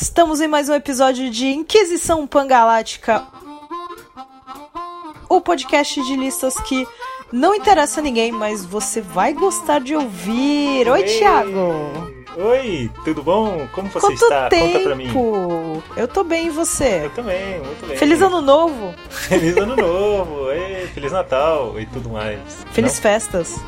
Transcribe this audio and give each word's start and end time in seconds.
Estamos 0.00 0.40
em 0.40 0.48
mais 0.48 0.68
um 0.68 0.74
episódio 0.74 1.30
de 1.30 1.46
Inquisição 1.46 2.26
Pangalática, 2.26 3.24
o 5.28 5.40
podcast 5.40 6.02
de 6.02 6.16
listas 6.16 6.58
que 6.60 6.84
não 7.32 7.54
interessa 7.54 8.00
a 8.00 8.02
ninguém, 8.02 8.32
mas 8.32 8.64
você 8.64 9.00
vai 9.00 9.32
gostar 9.32 9.78
de 9.80 9.94
ouvir. 9.94 10.88
Oi, 10.88 11.00
Ei! 11.00 11.18
Thiago! 11.18 12.12
Oi, 12.36 12.90
tudo 13.04 13.22
bom? 13.22 13.68
Como 13.72 13.88
você 13.88 14.00
Quanto 14.00 14.22
está? 14.24 14.48
tempo? 14.48 14.66
Conta 14.72 14.80
pra 14.80 14.94
mim. 14.96 15.82
Eu 15.96 16.08
tô 16.08 16.24
bem, 16.24 16.48
e 16.48 16.50
você? 16.50 17.04
Eu 17.04 17.10
também, 17.10 17.60
muito 17.60 17.86
bem. 17.86 17.96
Feliz 17.96 18.20
Ano 18.20 18.40
Novo! 18.40 18.92
Feliz 19.08 19.56
ano 19.56 19.76
novo, 19.76 20.50
ei, 20.50 20.88
Feliz 20.88 21.12
Natal 21.12 21.78
e 21.78 21.86
tudo 21.86 22.10
mais. 22.10 22.40
Feliz 22.72 22.94
Não? 22.94 23.02
festas! 23.02 23.60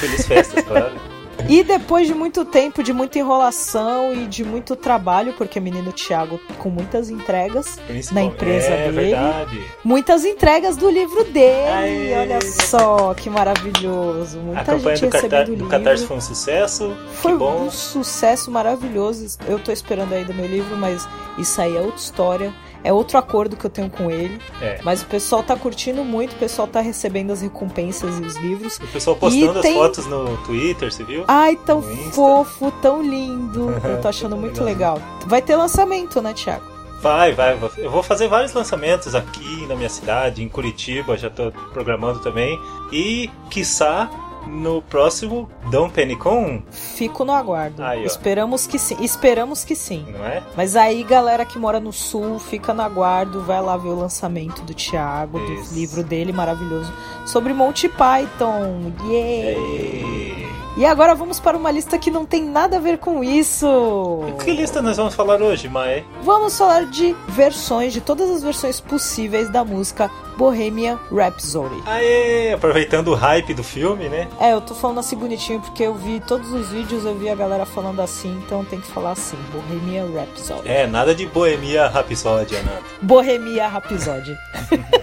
Feliz 0.00 0.26
festas, 0.26 0.64
claro. 0.64 0.94
E 1.48 1.62
depois 1.62 2.06
de 2.08 2.14
muito 2.14 2.44
tempo, 2.44 2.82
de 2.82 2.92
muita 2.92 3.18
enrolação 3.18 4.12
e 4.12 4.26
de 4.26 4.42
muito 4.44 4.74
trabalho, 4.74 5.32
porque 5.34 5.60
menino 5.60 5.92
Thiago 5.92 6.40
com 6.58 6.68
muitas 6.68 7.08
entregas, 7.08 7.78
Principal- 7.86 8.14
Na 8.14 8.22
empresa 8.24 8.66
é, 8.68 8.90
dele. 8.90 9.10
verdade. 9.10 9.60
muitas 9.84 10.24
entregas 10.24 10.76
do 10.76 10.90
livro 10.90 11.22
dele. 11.24 11.68
Aê! 11.72 12.18
Olha 12.18 12.38
só 12.40 13.14
que 13.14 13.30
maravilhoso. 13.30 14.38
A 14.38 14.42
Muita 14.42 14.64
campanha 14.64 14.96
gente 14.96 15.06
do, 15.06 15.12
Catar 15.12 15.26
recebendo 15.28 15.42
o 15.42 15.50
do 15.50 15.52
livro. 15.64 15.68
Catarse 15.68 16.06
foi 16.06 16.16
um 16.16 16.20
sucesso. 16.20 16.96
Foi 17.12 17.32
um 17.34 17.70
sucesso 17.70 18.50
maravilhoso. 18.50 19.38
Eu 19.46 19.58
tô 19.60 19.70
esperando 19.70 20.12
aí 20.14 20.24
do 20.24 20.34
meu 20.34 20.46
livro, 20.46 20.76
mas 20.76 21.06
isso 21.38 21.60
aí 21.60 21.76
é 21.76 21.80
outra 21.80 22.00
história. 22.00 22.52
É 22.86 22.92
outro 22.92 23.18
acordo 23.18 23.56
que 23.56 23.64
eu 23.64 23.70
tenho 23.70 23.90
com 23.90 24.10
ele. 24.10 24.40
É. 24.62 24.78
Mas 24.84 25.02
o 25.02 25.06
pessoal 25.06 25.42
tá 25.42 25.56
curtindo 25.56 26.04
muito, 26.04 26.32
o 26.34 26.38
pessoal 26.38 26.68
tá 26.68 26.80
recebendo 26.80 27.32
as 27.32 27.42
recompensas 27.42 28.18
e 28.18 28.22
os 28.22 28.36
livros. 28.36 28.76
O 28.78 28.86
pessoal 28.88 29.16
postando 29.16 29.60
tem- 29.60 29.72
as 29.72 29.78
fotos 29.78 30.06
no 30.06 30.36
Twitter, 30.44 30.92
você 30.92 31.02
viu? 31.02 31.24
Ai, 31.26 31.56
tão 31.56 31.82
fofo, 31.82 32.70
tão 32.82 33.02
lindo. 33.02 33.70
Eu 33.84 34.00
tô 34.00 34.08
achando 34.08 34.36
muito 34.36 34.62
legal. 34.62 35.00
Vai 35.26 35.42
ter 35.42 35.56
lançamento, 35.56 36.22
né, 36.22 36.32
Thiago? 36.32 36.64
Vai, 37.02 37.32
vai. 37.32 37.58
Eu 37.76 37.90
vou 37.90 38.02
fazer 38.02 38.26
vários 38.26 38.52
lançamentos 38.54 39.14
aqui 39.14 39.66
na 39.66 39.74
minha 39.76 39.88
cidade, 39.88 40.42
em 40.42 40.48
Curitiba, 40.48 41.16
já 41.16 41.28
tô 41.28 41.52
programando 41.72 42.20
também. 42.20 42.58
E, 42.90 43.28
quiçá, 43.50 44.08
no 44.46 44.82
próximo 44.82 45.48
Dom 45.70 45.88
Penicon, 45.90 46.62
Fico 46.70 47.24
no 47.24 47.32
aguardo. 47.32 47.82
Aí. 47.82 48.04
Esperamos 48.04 48.66
que 48.66 48.78
sim. 48.78 48.96
Esperamos 49.00 49.64
que 49.64 49.74
sim. 49.74 50.06
não 50.08 50.24
é? 50.24 50.42
Mas 50.56 50.76
aí, 50.76 51.02
galera 51.02 51.44
que 51.44 51.58
mora 51.58 51.80
no 51.80 51.92
sul, 51.92 52.38
fica 52.38 52.72
no 52.72 52.82
aguardo, 52.82 53.42
vai 53.42 53.60
lá 53.60 53.76
ver 53.76 53.88
o 53.88 53.98
lançamento 53.98 54.62
do 54.62 54.74
Thiago, 54.74 55.38
do 55.38 55.52
Isso. 55.54 55.74
livro 55.74 56.02
dele 56.02 56.32
maravilhoso 56.32 56.92
sobre 57.26 57.52
Monty 57.52 57.88
Python. 57.88 58.92
Yeah! 59.08 59.60
Ei. 59.60 60.45
E 60.76 60.84
agora 60.84 61.14
vamos 61.14 61.40
para 61.40 61.56
uma 61.56 61.70
lista 61.70 61.98
que 61.98 62.10
não 62.10 62.26
tem 62.26 62.44
nada 62.44 62.76
a 62.76 62.80
ver 62.80 62.98
com 62.98 63.24
isso. 63.24 64.20
Que 64.44 64.50
lista 64.50 64.82
nós 64.82 64.98
vamos 64.98 65.14
falar 65.14 65.40
hoje, 65.40 65.70
Mae? 65.70 66.04
Vamos 66.22 66.58
falar 66.58 66.84
de 66.84 67.16
versões, 67.28 67.94
de 67.94 68.02
todas 68.02 68.30
as 68.30 68.42
versões 68.42 68.78
possíveis 68.78 69.48
da 69.48 69.64
música 69.64 70.10
Bohemian 70.36 70.98
Rhapsody. 71.10 71.82
Aê, 71.86 72.52
aproveitando 72.52 73.08
o 73.08 73.14
hype 73.14 73.54
do 73.54 73.64
filme, 73.64 74.10
né? 74.10 74.28
É, 74.38 74.52
eu 74.52 74.60
tô 74.60 74.74
falando 74.74 75.00
assim 75.00 75.16
bonitinho 75.16 75.60
porque 75.60 75.82
eu 75.82 75.94
vi 75.94 76.20
todos 76.20 76.52
os 76.52 76.68
vídeos, 76.68 77.06
eu 77.06 77.14
vi 77.14 77.30
a 77.30 77.34
galera 77.34 77.64
falando 77.64 78.02
assim, 78.02 78.38
então 78.44 78.62
tem 78.62 78.78
que 78.78 78.86
falar 78.88 79.12
assim, 79.12 79.38
Bohemian 79.50 80.10
Rhapsody. 80.12 80.68
É, 80.68 80.86
nada 80.86 81.14
de 81.14 81.24
boemia 81.24 81.88
rapsódia, 81.88 82.62
nada. 82.62 82.82
Bohemia 83.00 83.66
Rhapsody. 83.66 84.36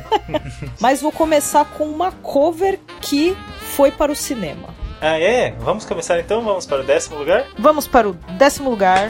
Mas 0.79 1.01
vou 1.01 1.11
começar 1.11 1.65
com 1.65 1.85
uma 1.85 2.11
cover 2.11 2.79
que 3.01 3.35
foi 3.75 3.89
para 3.89 4.11
o 4.11 4.15
cinema. 4.15 4.82
Ah, 5.05 5.19
é? 5.19 5.51
Vamos 5.59 5.83
começar 5.83 6.17
então? 6.17 6.41
Vamos 6.41 6.65
para 6.65 6.79
o 6.79 6.83
décimo 6.85 7.17
lugar? 7.17 7.45
Vamos 7.59 7.85
para 7.85 8.07
o 8.07 8.13
décimo 8.13 8.69
lugar. 8.69 9.09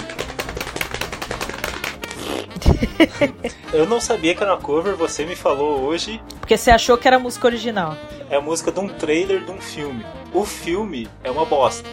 Eu 3.72 3.86
não 3.86 4.02
sabia 4.02 4.34
que 4.34 4.42
era 4.42 4.56
uma 4.56 4.60
cover, 4.60 4.96
você 4.96 5.24
me 5.24 5.36
falou 5.36 5.82
hoje. 5.82 6.20
Porque 6.40 6.58
você 6.58 6.72
achou 6.72 6.98
que 6.98 7.08
era 7.08 7.20
música 7.20 7.46
original. 7.46 7.96
É 8.28 8.38
a 8.38 8.42
música 8.42 8.72
de 8.72 8.80
um 8.80 8.88
trailer 8.88 9.46
de 9.46 9.52
um 9.52 9.62
filme. 9.62 10.04
O 10.34 10.44
filme 10.44 11.08
é 11.24 11.30
uma 11.30 11.46
bosta. 11.46 11.88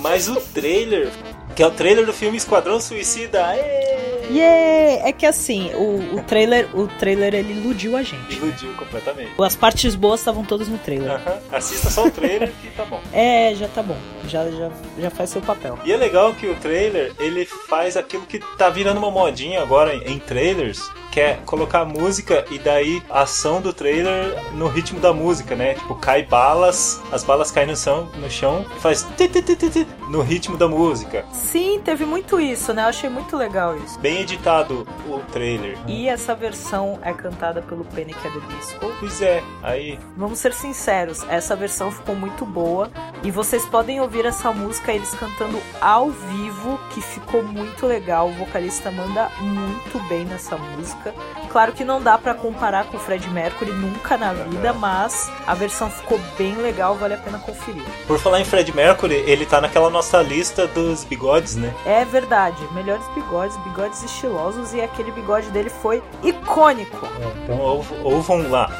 Mas 0.00 0.28
o 0.28 0.36
trailer, 0.36 1.10
que 1.56 1.64
é 1.64 1.66
o 1.66 1.70
trailer 1.72 2.06
do 2.06 2.12
filme 2.12 2.36
Esquadrão 2.36 2.78
Suicida, 2.78 3.44
aê, 3.44 3.95
Yeah! 4.30 5.08
É 5.08 5.12
que 5.12 5.26
assim, 5.26 5.70
o, 5.74 6.16
o 6.16 6.22
trailer, 6.22 6.68
o 6.74 6.86
trailer 6.86 7.34
ele 7.34 7.52
iludiu 7.52 7.96
a 7.96 8.02
gente. 8.02 8.34
iludiu 8.36 8.72
completamente. 8.74 9.30
As 9.40 9.54
partes 9.56 9.94
boas 9.94 10.20
estavam 10.20 10.44
todas 10.44 10.68
no 10.68 10.78
trailer. 10.78 11.12
Aham, 11.12 11.38
Assista 11.52 11.90
só 11.90 12.06
o 12.06 12.10
trailer 12.10 12.50
que 12.62 12.70
tá 12.70 12.84
bom. 12.84 13.00
É, 13.12 13.54
já 13.54 13.68
tá 13.68 13.82
bom. 13.82 13.96
Já, 14.26 14.50
já, 14.50 14.70
já 14.98 15.10
faz 15.10 15.30
seu 15.30 15.40
papel. 15.42 15.78
E 15.84 15.92
é 15.92 15.96
legal 15.96 16.34
que 16.34 16.46
o 16.46 16.54
trailer, 16.56 17.12
ele 17.18 17.44
faz 17.44 17.96
aquilo 17.96 18.26
que 18.26 18.38
tá 18.56 18.68
virando 18.68 18.98
uma 18.98 19.10
modinha 19.10 19.62
agora 19.62 19.94
em, 19.94 20.14
em 20.14 20.18
trailers, 20.18 20.90
que 21.16 21.20
é 21.22 21.38
colocar 21.46 21.86
música 21.86 22.44
e 22.50 22.58
daí 22.58 23.02
a 23.08 23.22
ação 23.22 23.58
do 23.62 23.72
trailer 23.72 24.38
no 24.52 24.68
ritmo 24.68 25.00
da 25.00 25.14
música, 25.14 25.56
né? 25.56 25.72
Tipo, 25.72 25.94
cai 25.94 26.22
balas, 26.22 27.00
as 27.10 27.24
balas 27.24 27.50
caem 27.50 27.68
no 27.68 27.74
chão, 27.74 28.06
no 28.16 28.30
chão 28.30 28.66
e 28.76 28.80
faz 28.80 29.02
ti, 29.16 29.26
ti, 29.26 29.40
ti, 29.40 29.56
ti, 29.56 29.70
ti, 29.70 29.88
no 30.10 30.20
ritmo 30.20 30.58
da 30.58 30.68
música. 30.68 31.24
Sim, 31.32 31.80
teve 31.82 32.04
muito 32.04 32.38
isso, 32.38 32.74
né? 32.74 32.82
Eu 32.82 32.88
achei 32.88 33.08
muito 33.08 33.34
legal 33.34 33.78
isso. 33.78 33.98
Bem 33.98 34.20
editado 34.20 34.86
o 35.08 35.18
trailer. 35.32 35.78
E 35.86 36.06
essa 36.06 36.34
versão 36.34 36.98
é 37.00 37.14
cantada 37.14 37.62
pelo 37.62 37.86
Panic! 37.86 38.18
at 38.18 38.34
the 38.34 38.54
Disco. 38.54 38.92
Pois 39.00 39.22
é, 39.22 39.42
aí 39.62 39.98
Vamos 40.18 40.38
ser 40.38 40.52
sinceros, 40.52 41.24
essa 41.30 41.56
versão 41.56 41.90
ficou 41.90 42.14
muito 42.14 42.44
boa 42.44 42.90
e 43.22 43.30
vocês 43.30 43.64
podem 43.64 44.02
ouvir 44.02 44.26
essa 44.26 44.52
música 44.52 44.92
eles 44.92 45.14
cantando 45.14 45.58
ao 45.80 46.10
vivo, 46.10 46.78
que 46.92 47.00
ficou 47.00 47.42
muito 47.42 47.86
legal. 47.86 48.28
O 48.28 48.34
vocalista 48.34 48.90
manda 48.90 49.30
muito 49.40 49.98
bem 50.08 50.26
nessa 50.26 50.58
música. 50.58 51.05
Claro 51.50 51.72
que 51.72 51.84
não 51.84 52.02
dá 52.02 52.18
pra 52.18 52.34
comparar 52.34 52.84
com 52.86 52.96
o 52.96 53.00
Fred 53.00 53.28
Mercury 53.30 53.70
nunca 53.72 54.16
na 54.16 54.32
vida, 54.32 54.72
mas 54.72 55.30
a 55.46 55.54
versão 55.54 55.90
ficou 55.90 56.20
bem 56.36 56.54
legal, 56.56 56.94
vale 56.96 57.14
a 57.14 57.18
pena 57.18 57.38
conferir. 57.38 57.82
Por 58.06 58.18
falar 58.18 58.40
em 58.40 58.44
Fred 58.44 58.74
Mercury, 58.74 59.14
ele 59.26 59.46
tá 59.46 59.60
naquela 59.60 59.88
nossa 59.88 60.20
lista 60.22 60.66
dos 60.66 61.04
bigodes, 61.04 61.56
né? 61.56 61.74
É 61.86 62.04
verdade, 62.04 62.56
melhores 62.72 63.06
bigodes, 63.14 63.56
bigodes 63.58 64.02
estilosos 64.02 64.74
e 64.74 64.80
aquele 64.80 65.10
bigode 65.12 65.48
dele 65.50 65.70
foi 65.70 66.02
icônico. 66.22 67.06
Então 67.44 67.58
ouv- 67.58 67.92
ouvam 68.04 68.50
lá. 68.50 68.70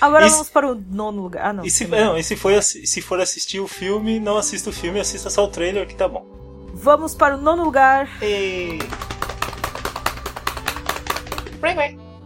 Agora 0.00 0.26
E 0.26 0.28
se- 0.30 0.34
vamos 0.36 0.50
para 0.50 0.68
o 0.70 0.74
nono 0.74 1.20
lugar. 1.22 1.46
Ah, 1.46 1.52
não. 1.52 1.64
E 1.64 1.70
se, 1.70 1.86
não, 1.86 2.16
e 2.16 2.22
se, 2.22 2.36
for, 2.36 2.52
se 2.62 3.02
for 3.02 3.20
assistir 3.20 3.58
o 3.60 3.66
filme, 3.66 4.20
não 4.20 4.36
assista 4.36 4.70
o 4.70 4.72
filme, 4.72 5.00
assista 5.00 5.28
só 5.28 5.44
o 5.44 5.48
trailer 5.48 5.86
que 5.88 5.94
tá 5.94 6.06
bom. 6.08 6.24
Vamos 6.72 7.14
para 7.14 7.34
o 7.34 7.38
nono 7.38 7.64
lugar. 7.64 8.08
E... 8.22 8.78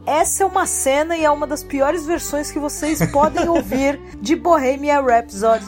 Essa 0.04 0.43
é 0.43 0.47
uma 0.47 0.66
cena 0.66 1.16
e 1.16 1.25
é 1.25 1.31
uma 1.31 1.47
das 1.47 1.62
piores 1.62 2.04
versões 2.04 2.50
que 2.50 2.59
vocês 2.59 3.04
podem 3.10 3.47
ouvir 3.50 4.00
de 4.20 4.34
Bohemian 4.34 5.00
Rhapsody, 5.00 5.65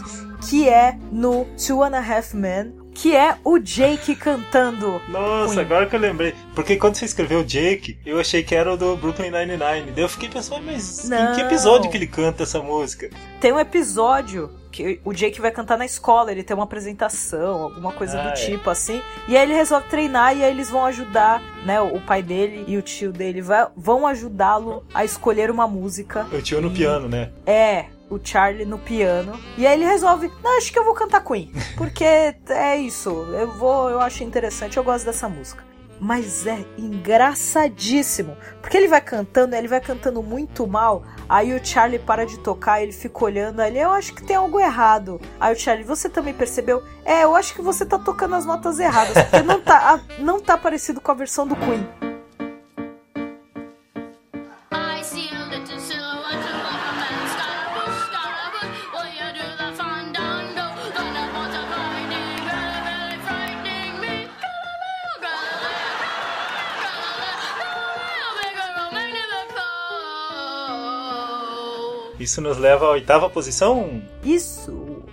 que 0.49 0.69
é 0.69 0.99
no 1.13 1.47
Two 1.57 1.83
and 1.83 1.97
a 1.97 2.01
Half 2.01 2.35
Men, 2.35 2.75
que 2.95 3.15
é 3.15 3.37
o 3.45 3.59
Jake 3.59 4.15
cantando. 4.15 5.03
Nossa, 5.09 5.55
Queen. 5.55 5.65
agora 5.67 5.87
que 5.87 5.97
eu 5.97 6.01
lembrei. 6.01 6.35
Porque 6.55 6.77
quando 6.77 6.95
você 6.95 7.05
escreveu 7.05 7.43
Jake, 7.45 7.99
eu 8.07 8.19
achei 8.21 8.43
que 8.43 8.55
era 8.55 8.73
o 8.73 8.77
do 8.77 8.97
Brooklyn 8.97 9.31
Nine-Nine. 9.31 9.91
Daí 9.93 10.05
eu 10.05 10.09
fiquei 10.09 10.29
pensando, 10.29 10.63
mas 10.65 11.05
em 11.05 11.09
Não. 11.11 11.35
que 11.35 11.41
episódio 11.41 11.91
que 11.91 11.97
ele 11.97 12.07
canta 12.07 12.45
essa 12.45 12.61
música? 12.63 13.11
Tem 13.41 13.53
um 13.53 13.59
episódio 13.59 14.51
que 14.71 15.01
o 15.05 15.13
Jake 15.13 15.41
vai 15.41 15.53
cantar 15.53 15.79
na 15.79 15.85
escola, 15.85 16.33
ele 16.33 16.43
tem 16.43 16.53
uma 16.57 16.65
apresentação, 16.65 17.63
alguma 17.63 17.93
coisa 17.93 18.19
Ah, 18.19 18.23
do 18.25 18.29
é. 18.31 18.33
tipo 18.33 18.69
assim. 18.71 19.01
E 19.29 19.37
aí 19.37 19.43
ele 19.45 19.55
resolve 19.55 19.87
treinar 19.89 20.37
e 20.37 20.43
aí 20.43 20.51
eles 20.51 20.69
vão 20.69 20.85
ajudar, 20.87 21.41
né? 21.65 21.81
O 21.81 22.01
pai 22.01 22.23
dele 22.25 22.65
e 22.67 22.77
o 22.77 22.83
tio 22.83 23.13
dele 23.13 23.41
vai- 23.41 23.69
vão 23.77 24.05
ajudá-lo 24.07 24.85
a 24.93 25.05
escolher 25.05 25.49
uma 25.51 25.69
música. 25.69 26.27
Eu 26.33 26.43
tinha 26.43 26.61
no 26.61 26.73
piano, 26.73 27.09
né? 27.09 27.31
É, 27.47 27.85
o 28.11 28.19
Charlie 28.23 28.65
no 28.65 28.79
piano. 28.79 29.39
E 29.57 29.67
aí 29.67 29.75
ele 29.75 29.85
resolve, 29.85 30.31
não, 30.43 30.57
acho 30.57 30.73
que 30.73 30.79
eu 30.79 30.85
vou 30.85 30.95
cantar 30.95 31.25
Queen. 31.25 31.53
Porque 31.77 32.05
é 32.05 32.77
isso, 32.77 33.11
eu 33.11 33.51
vou, 33.53 33.91
eu 33.91 34.01
acho 34.01 34.23
interessante, 34.23 34.77
eu 34.77 34.85
gosto 34.85 35.05
dessa 35.05 35.29
música. 35.29 35.65
Mas 36.01 36.47
é 36.47 36.65
engraçadíssimo. 36.77 38.37
Porque 38.61 38.77
ele 38.77 38.89
vai 38.89 39.01
cantando, 39.01 39.55
ele 39.55 39.69
vai 39.69 39.81
cantando 39.81 40.23
muito 40.23 40.67
mal. 40.67 41.05
Aí 41.29 41.55
o 41.55 41.65
Charlie 41.65 42.01
para 42.01 42.27
de 42.27 42.39
tocar, 42.41 42.83
ele 42.83 42.93
fica 42.93 43.25
olhando 43.25 43.61
ali. 43.61 43.79
Eu 43.79 43.91
acho 43.91 44.13
que 44.13 44.23
tem 44.23 44.37
algo 44.37 44.59
errado. 44.59 45.21
Aí 45.39 45.55
o 45.55 45.59
Charlie, 45.59 45.85
você 45.85 46.09
também 46.09 46.35
percebeu? 46.35 46.83
É, 47.05 47.23
eu 47.23 47.35
acho 47.37 47.55
que 47.55 47.63
você 47.63 47.87
tá 47.87 47.99
tocando 47.99 48.35
as 48.35 48.45
notas 48.45 48.81
erradas. 48.81 49.15
Porque 49.23 49.43
não 49.43 49.61
tá, 49.61 50.01
não 50.19 50.41
tá 50.41 50.59
parecido 50.59 51.01
com 51.01 51.13
a 51.13 51.15
versão 51.15 51.47
do 51.47 51.55
Queen. 51.55 52.14
Isso 72.25 72.41
nos 72.41 72.57
leva 72.57 72.87
à 72.87 72.91
oitava 72.91 73.29
posição. 73.29 74.03
Isso. 74.25 75.05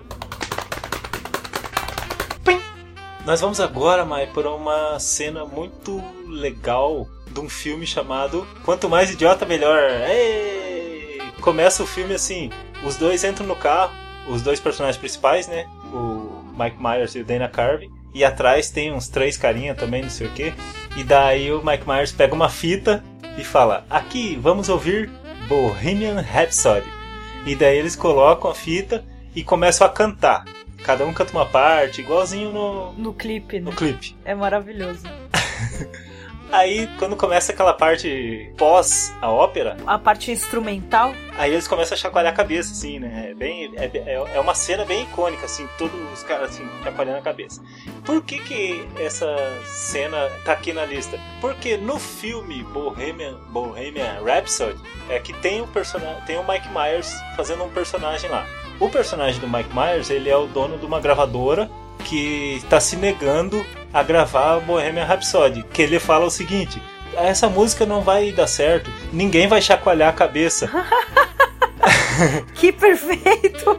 Nós 3.25 3.41
vamos 3.41 3.59
agora, 3.59 4.05
Mai, 4.05 4.27
por 4.27 4.47
uma 4.47 4.97
cena 4.97 5.43
muito 5.43 6.01
legal 6.25 7.05
de 7.29 7.41
um 7.41 7.49
filme 7.49 7.85
chamado 7.85 8.47
Quanto 8.63 8.87
Mais 8.87 9.11
Idiota 9.11 9.45
Melhor. 9.45 9.77
Ei! 10.09 11.19
Começa 11.41 11.83
o 11.83 11.85
filme 11.85 12.15
assim, 12.15 12.49
os 12.81 12.95
dois 12.95 13.25
entram 13.25 13.45
no 13.45 13.57
carro, 13.57 13.91
os 14.29 14.41
dois 14.41 14.61
personagens 14.61 14.97
principais, 14.97 15.49
né? 15.49 15.67
O 15.93 16.41
Mike 16.57 16.81
Myers 16.81 17.13
e 17.15 17.19
o 17.19 17.25
Dana 17.25 17.49
Carvey. 17.49 17.89
E 18.13 18.23
atrás 18.23 18.69
tem 18.69 18.93
uns 18.93 19.09
três 19.09 19.35
carinha 19.35 19.75
também, 19.75 20.01
não 20.01 20.09
sei 20.09 20.27
o 20.27 20.31
que. 20.31 20.53
E 20.95 21.03
daí 21.03 21.51
o 21.51 21.61
Mike 21.61 21.85
Myers 21.85 22.13
pega 22.13 22.33
uma 22.33 22.47
fita 22.47 23.03
e 23.37 23.43
fala: 23.43 23.85
Aqui, 23.89 24.39
vamos 24.41 24.69
ouvir 24.69 25.09
Bohemian 25.49 26.21
Rhapsody. 26.21 27.00
E 27.45 27.55
daí 27.55 27.77
eles 27.77 27.95
colocam 27.95 28.51
a 28.51 28.55
fita 28.55 29.03
e 29.35 29.43
começam 29.43 29.85
a 29.85 29.89
cantar. 29.89 30.45
Cada 30.83 31.05
um 31.05 31.13
canta 31.13 31.31
uma 31.31 31.45
parte, 31.45 32.01
igualzinho 32.01 32.51
no, 32.51 32.93
No 32.93 33.13
clipe, 33.13 33.59
né? 33.59 33.69
no 33.69 33.75
clipe. 33.75 34.15
É 34.25 34.33
maravilhoso. 34.33 35.03
Aí, 36.51 36.88
quando 37.00 37.15
começa 37.15 37.51
aquela 37.53 37.74
parte 37.74 38.51
pós 38.57 39.13
a 39.21 39.30
ópera, 39.31 39.77
A 39.88 39.98
parte 39.98 40.31
instrumental, 40.31 41.13
aí 41.38 41.51
eles 41.53 41.68
começam 41.68 41.95
a 41.95 41.98
chacoalhar 41.98 42.33
a 42.33 42.36
cabeça, 42.36 42.71
assim, 42.74 43.00
né? 43.00 43.30
É, 43.30 43.33
bem, 43.33 43.71
é, 43.77 43.86
é- 43.86 44.36
é 44.36 44.39
uma 44.39 44.53
cena 44.53 44.83
bem 44.83 45.03
icônica, 45.03 45.45
assim, 45.45 45.68
todos 45.77 46.00
os 46.12 46.24
caras, 46.24 46.50
assim, 46.50 46.68
chacoalhando 46.83 47.19
a 47.19 47.21
cabeça. 47.21 47.62
Por 48.06 48.21
que 48.24 48.39
que 48.39 48.86
essa 49.00 49.33
cena 49.65 50.30
tá 50.44 50.51
aqui 50.53 50.74
na 50.74 50.86
lista? 50.86 51.18
Porque 51.39 51.77
no 51.77 51.98
filme 51.98 52.63
Bohemian, 52.63 53.38
Bohemian 53.50 54.21
Rhapsody, 54.24 54.80
é 55.09 55.19
que 55.19 55.33
tem 55.33 55.62
o, 55.62 55.68
persona 55.68 56.21
tem 56.25 56.38
o 56.38 56.48
Mike 56.48 56.68
Myers 56.69 57.13
fazendo 57.36 57.63
um 57.63 57.69
personagem 57.69 58.30
lá. 58.30 58.45
O 58.80 58.89
personagem 58.89 59.39
do 59.39 59.48
Mike 59.48 59.69
Myers, 59.75 60.09
ele 60.09 60.30
é 60.30 60.36
o 60.36 60.48
dono 60.48 60.77
de 60.77 60.86
uma 60.86 61.00
gravadora 61.00 61.69
que 62.01 62.56
está 62.57 62.80
se 62.80 62.95
negando 62.95 63.65
a 63.94 64.03
gravar 64.03 64.59
Bohemian 64.59 65.06
Rhapsody. 65.06 65.63
Que 65.71 65.81
ele 65.81 66.00
fala 66.00 66.25
o 66.25 66.31
seguinte: 66.31 66.81
essa 67.15 67.50
música 67.50 67.86
não 67.86 68.01
vai 68.01 68.31
dar 68.31 68.48
certo, 68.48 68.92
ninguém 69.12 69.48
vai 69.48 69.62
chacoalhar 69.62 70.09
a 70.09 70.13
cabeça. 70.13 70.69
que 72.53 72.71
perfeito! 72.71 73.77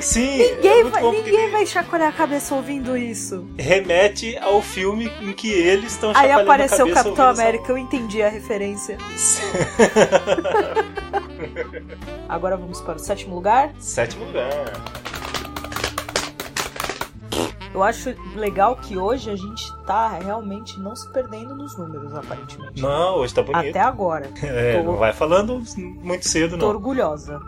Sim, 0.00 0.42
é 0.42 0.54
Ninguém, 0.56 0.82
muito 0.82 0.92
vai, 0.92 1.10
ninguém 1.10 1.50
vai 1.50 1.66
chacoalhar 1.66 2.08
a 2.08 2.12
cabeça 2.12 2.54
ouvindo 2.54 2.96
isso. 2.96 3.46
remete 3.58 4.36
ao 4.38 4.60
filme 4.60 5.10
em 5.20 5.32
que 5.32 5.50
eles 5.52 5.92
estão 5.92 6.10
Aí 6.10 6.14
chacoalhando 6.14 6.42
apareceu 6.42 6.86
a 6.86 6.88
o 6.88 6.92
cabeça 6.92 7.04
Capitão 7.04 7.26
ouvindo 7.26 7.40
essa 7.40 7.42
América, 7.42 7.72
eu 7.72 7.78
entendi 7.78 8.22
a 8.22 8.28
referência. 8.28 8.98
Agora 12.28 12.56
vamos 12.56 12.80
para 12.80 12.96
o 12.96 12.98
sétimo 12.98 13.34
lugar. 13.34 13.72
Sétimo 13.78 14.24
lugar. 14.24 14.72
Eu 17.74 17.82
acho 17.82 18.14
legal 18.36 18.76
que 18.76 18.96
hoje 18.96 19.28
a 19.30 19.36
gente 19.36 19.76
tá 19.84 20.08
realmente 20.08 20.78
não 20.80 20.94
se 20.94 21.08
perdendo 21.10 21.56
nos 21.56 21.76
números, 21.76 22.14
aparentemente. 22.14 22.80
Não, 22.80 23.16
hoje 23.16 23.34
tá 23.34 23.42
bonito. 23.42 23.70
Até 23.70 23.80
agora. 23.80 24.30
É, 24.42 24.78
Tô- 24.78 24.84
não 24.92 24.96
vai 24.96 25.12
falando 25.12 25.60
muito 25.76 26.28
cedo, 26.28 26.52
Tô 26.56 26.66
não. 26.66 26.68
orgulhosa. 26.68 27.40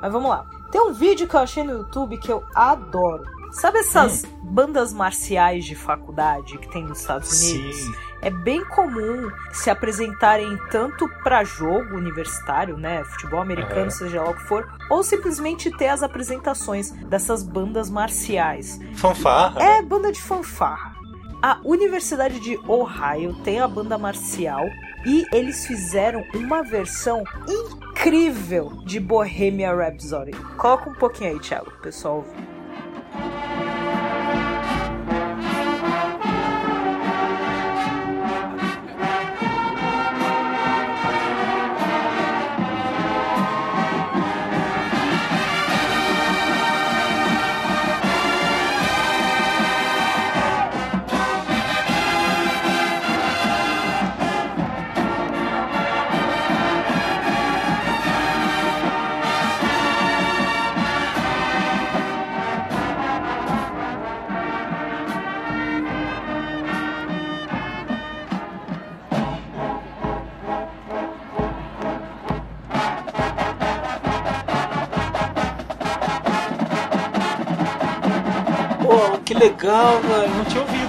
Mas 0.00 0.12
vamos 0.12 0.28
lá. 0.28 0.44
Tem 0.70 0.80
um 0.80 0.92
vídeo 0.92 1.26
que 1.26 1.34
eu 1.34 1.40
achei 1.40 1.62
no 1.64 1.72
YouTube 1.72 2.18
que 2.18 2.30
eu 2.30 2.44
adoro. 2.54 3.24
Sabe 3.52 3.80
essas 3.80 4.24
bandas 4.42 4.92
marciais 4.92 5.64
de 5.64 5.74
faculdade 5.74 6.56
que 6.58 6.68
tem 6.70 6.82
nos 6.82 7.00
Estados 7.00 7.42
Unidos? 7.42 7.76
Sim. 7.76 7.94
É 8.22 8.30
bem 8.30 8.64
comum 8.64 9.30
se 9.52 9.68
apresentarem 9.68 10.56
tanto 10.70 11.08
pra 11.22 11.44
jogo 11.44 11.96
universitário, 11.96 12.76
né, 12.76 13.04
futebol 13.04 13.40
americano, 13.40 13.82
Aham. 13.82 13.90
seja 13.90 14.22
lá 14.22 14.30
o 14.30 14.34
que 14.34 14.42
for, 14.44 14.66
ou 14.88 15.02
simplesmente 15.02 15.70
ter 15.76 15.88
as 15.88 16.02
apresentações 16.02 16.92
dessas 16.92 17.42
bandas 17.42 17.90
marciais. 17.90 18.80
Fanfarra. 18.94 19.60
É 19.62 19.82
banda 19.82 20.10
de 20.10 20.20
fanfarra. 20.22 20.94
A 21.42 21.58
Universidade 21.64 22.38
de 22.38 22.56
Ohio 22.68 23.34
tem 23.42 23.60
a 23.60 23.66
banda 23.66 23.98
marcial 23.98 24.64
e 25.04 25.26
eles 25.32 25.66
fizeram 25.66 26.24
uma 26.32 26.62
versão 26.62 27.24
incrível 27.48 28.70
de 28.86 29.00
Bohemian 29.00 29.74
Rhapsody. 29.74 30.30
Coloca 30.56 30.88
um 30.88 30.94
pouquinho 30.94 31.32
aí, 31.32 31.40
Thiago, 31.40 31.72
pessoal 31.82 32.18
ouvir. 32.18 32.51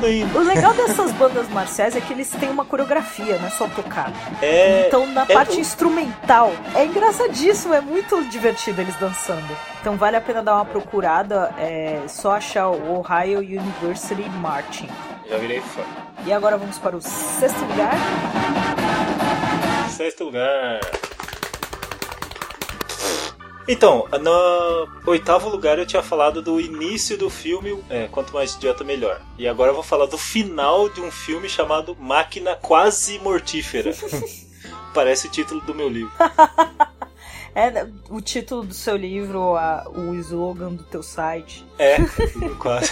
Ainda. 0.04 0.38
O 0.38 0.44
legal 0.44 0.74
dessas 0.74 1.12
bandas 1.14 1.48
marciais 1.50 1.96
é 1.96 2.02
que 2.02 2.12
eles 2.14 2.30
têm 2.30 2.50
uma 2.50 2.66
coreografia, 2.66 3.38
não 3.38 3.48
é 3.48 3.50
só 3.50 3.68
tocar. 3.68 4.12
É. 4.42 4.86
Então, 4.88 5.08
na 5.08 5.22
é 5.24 5.34
parte 5.34 5.58
o- 5.58 5.60
instrumental, 5.60 6.52
é 6.76 6.86
engraçadíssimo, 6.86 7.74
é 7.74 7.82
muito 7.82 8.22
divertido 8.26 8.82
eles 8.82 8.96
dançando. 8.98 9.56
Então, 9.82 9.96
vale 9.96 10.16
a 10.18 10.22
pena 10.22 10.42
dar 10.44 10.56
uma 10.56 10.66
procurada, 10.66 11.54
é 11.58 12.02
só 12.08 12.34
achar 12.34 12.70
o 12.70 13.00
Ohio 13.00 13.40
University 13.40 14.30
Marching. 14.42 14.90
Já 15.30 15.38
virei 15.38 15.62
fã. 15.62 15.82
E 16.26 16.34
agora 16.34 16.58
vamos 16.58 16.78
para 16.78 16.96
o 16.98 17.02
sexto 17.02 17.60
lugar. 17.66 17.94
Sexto 19.90 20.24
lugar. 20.26 20.80
Então, 23.68 24.08
no 24.22 25.12
oitavo 25.12 25.48
lugar 25.50 25.80
eu 25.80 25.86
tinha 25.86 26.04
falado 26.04 26.42
do 26.42 26.60
início 26.60 27.18
do 27.18 27.30
filme 27.30 27.82
é, 27.90 28.08
Quanto 28.08 28.34
Mais 28.34 28.54
Idiota 28.56 28.84
Melhor. 28.84 29.22
E 29.38 29.48
agora 29.48 29.72
eu 29.72 29.76
vou 29.76 29.84
falar 29.84 30.06
do 30.06 30.18
final 30.18 30.90
de 30.90 31.00
um 31.02 31.10
filme 31.10 31.48
chamado 31.48 31.96
Máquina 32.00 32.56
Quase 32.56 33.20
Mortífera. 33.20 33.94
Parece 34.94 35.28
o 35.28 35.30
título 35.32 35.62
do 35.62 35.74
meu 35.74 35.88
livro. 35.90 36.12
É 37.56 37.86
o 38.10 38.20
título 38.20 38.64
do 38.64 38.74
seu 38.74 38.96
livro, 38.96 39.56
a- 39.56 39.86
o 39.88 40.16
slogan 40.16 40.74
do 40.74 40.84
teu 40.86 41.04
site. 41.04 41.64
É, 41.78 41.98
quase. 42.58 42.90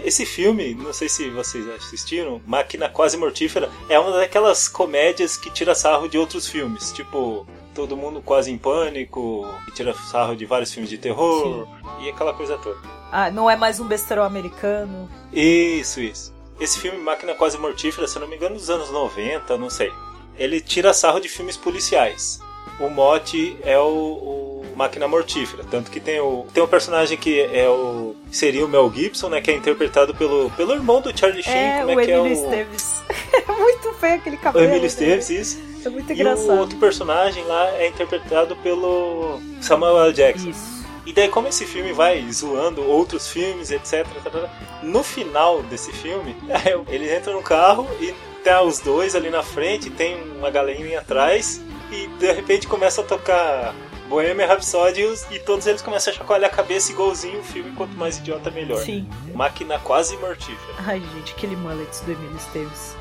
Esse 0.00 0.26
filme, 0.26 0.74
não 0.74 0.92
sei 0.92 1.08
se 1.08 1.30
vocês 1.30 1.68
assistiram, 1.68 2.42
Máquina 2.44 2.88
Quase 2.88 3.16
Mortífera, 3.16 3.70
é 3.88 3.96
uma 3.96 4.10
daquelas 4.10 4.66
comédias 4.66 5.36
que 5.36 5.50
tira 5.50 5.72
sarro 5.72 6.08
de 6.08 6.18
outros 6.18 6.48
filmes, 6.48 6.90
tipo 6.90 7.46
Todo 7.76 7.94
Mundo 7.94 8.22
Quase 8.22 8.50
em 8.50 8.56
Pânico, 8.56 9.46
tira 9.74 9.92
sarro 9.92 10.34
de 10.34 10.46
vários 10.46 10.72
filmes 10.72 10.88
de 10.88 10.96
terror 10.96 11.68
e 12.00 12.08
aquela 12.08 12.32
coisa 12.32 12.56
toda. 12.56 12.78
Ah, 13.12 13.30
não 13.30 13.50
é 13.50 13.54
mais 13.54 13.78
um 13.78 13.86
besterol 13.86 14.24
americano. 14.24 15.06
Isso, 15.30 16.00
isso. 16.00 16.34
Esse 16.58 16.78
filme 16.78 16.98
Máquina 16.98 17.34
Quase 17.34 17.58
Mortífera, 17.58 18.08
se 18.08 18.16
eu 18.16 18.22
não 18.22 18.28
me 18.28 18.36
engano, 18.36 18.54
dos 18.54 18.70
anos 18.70 18.90
90, 18.90 19.58
não 19.58 19.68
sei. 19.68 19.92
Ele 20.38 20.58
tira 20.58 20.94
sarro 20.94 21.20
de 21.20 21.28
filmes 21.28 21.58
policiais. 21.58 22.40
O 22.80 22.88
mote 22.88 23.56
é 23.62 23.78
o, 23.78 23.84
o 23.84 24.64
Máquina 24.74 25.06
Mortífera, 25.06 25.62
tanto 25.70 25.90
que 25.90 26.00
tem 26.00 26.18
o 26.18 26.46
tem 26.54 26.62
um 26.62 26.66
personagem 26.66 27.18
que 27.18 27.40
é 27.40 27.68
o 27.68 28.16
seria 28.30 28.64
o 28.64 28.68
Mel 28.68 28.90
Gibson, 28.94 29.28
né, 29.28 29.40
que 29.40 29.50
é 29.50 29.54
interpretado 29.54 30.14
pelo 30.14 30.50
pelo 30.50 30.72
irmão 30.72 31.00
do 31.00 31.16
Charlie 31.16 31.42
Sheen, 31.42 31.54
É, 31.54 31.78
como 31.84 31.96
o 31.96 32.00
é 32.00 32.04
que 32.04 32.10
é 32.10 32.20
o 32.20 32.26
Emílio 32.26 32.44
Esteves. 32.44 33.02
É 33.48 33.52
muito 33.52 33.92
feio 33.94 34.14
aquele 34.14 34.36
o 34.36 34.38
cabelo. 34.38 34.64
Emílio 34.64 34.82
né? 34.82 34.86
Esteves, 34.88 35.30
isso. 35.30 35.75
É 35.86 35.90
muito 35.90 36.10
E 36.10 36.14
engraçado. 36.14 36.50
o 36.50 36.58
outro 36.58 36.78
personagem 36.78 37.44
lá 37.44 37.68
é 37.78 37.88
interpretado 37.88 38.56
pelo 38.56 39.40
Samuel 39.60 39.98
L. 40.04 40.12
Jackson. 40.12 40.48
Isso. 40.50 40.76
E 41.06 41.12
daí, 41.12 41.28
como 41.28 41.46
esse 41.46 41.64
filme 41.64 41.92
vai 41.92 42.26
zoando 42.32 42.82
outros 42.84 43.28
filmes, 43.28 43.70
etc. 43.70 44.04
tarará, 44.24 44.50
No 44.82 45.04
final 45.04 45.62
desse 45.62 45.92
filme, 45.92 46.34
eles 46.88 47.12
entram 47.12 47.34
no 47.34 47.42
carro 47.42 47.86
e 48.00 48.12
tá 48.42 48.62
os 48.62 48.80
dois 48.80 49.14
ali 49.14 49.30
na 49.30 49.42
frente, 49.42 49.88
tem 49.90 50.20
uma 50.36 50.50
galerinha 50.50 50.98
atrás, 51.00 51.60
e 51.92 52.08
de 52.18 52.32
repente 52.32 52.66
começa 52.66 53.00
a 53.00 53.04
tocar 53.04 53.72
Bohemian 54.08 54.46
Rhapsody 54.46 55.02
e 55.30 55.36
e 55.36 55.38
todos 55.38 55.66
eles 55.68 55.80
começam 55.82 56.12
a 56.12 56.16
chacoalhar 56.16 56.50
a 56.50 56.54
cabeça 56.54 56.90
igualzinho 56.90 57.38
o 57.40 57.44
filme, 57.44 57.70
quanto 57.72 57.96
mais 57.96 58.18
idiota 58.18 58.50
melhor. 58.50 58.78
Sim. 58.80 59.08
Máquina 59.34 59.78
quase 59.78 60.16
mortífera. 60.16 60.74
Ai, 60.86 61.00
gente, 61.14 61.32
aquele 61.32 61.54
mullet 61.56 62.04
do 62.04 62.12
Emílio 62.12 62.36
Esteves. 62.36 62.96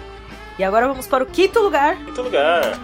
E 0.57 0.63
agora 0.63 0.88
vamos 0.88 1.05
para 1.05 1.24
o 1.24 1.27
quinto 1.27 1.59
lugar. 1.59 1.97
Quinto 2.05 2.21
lugar. 2.21 2.79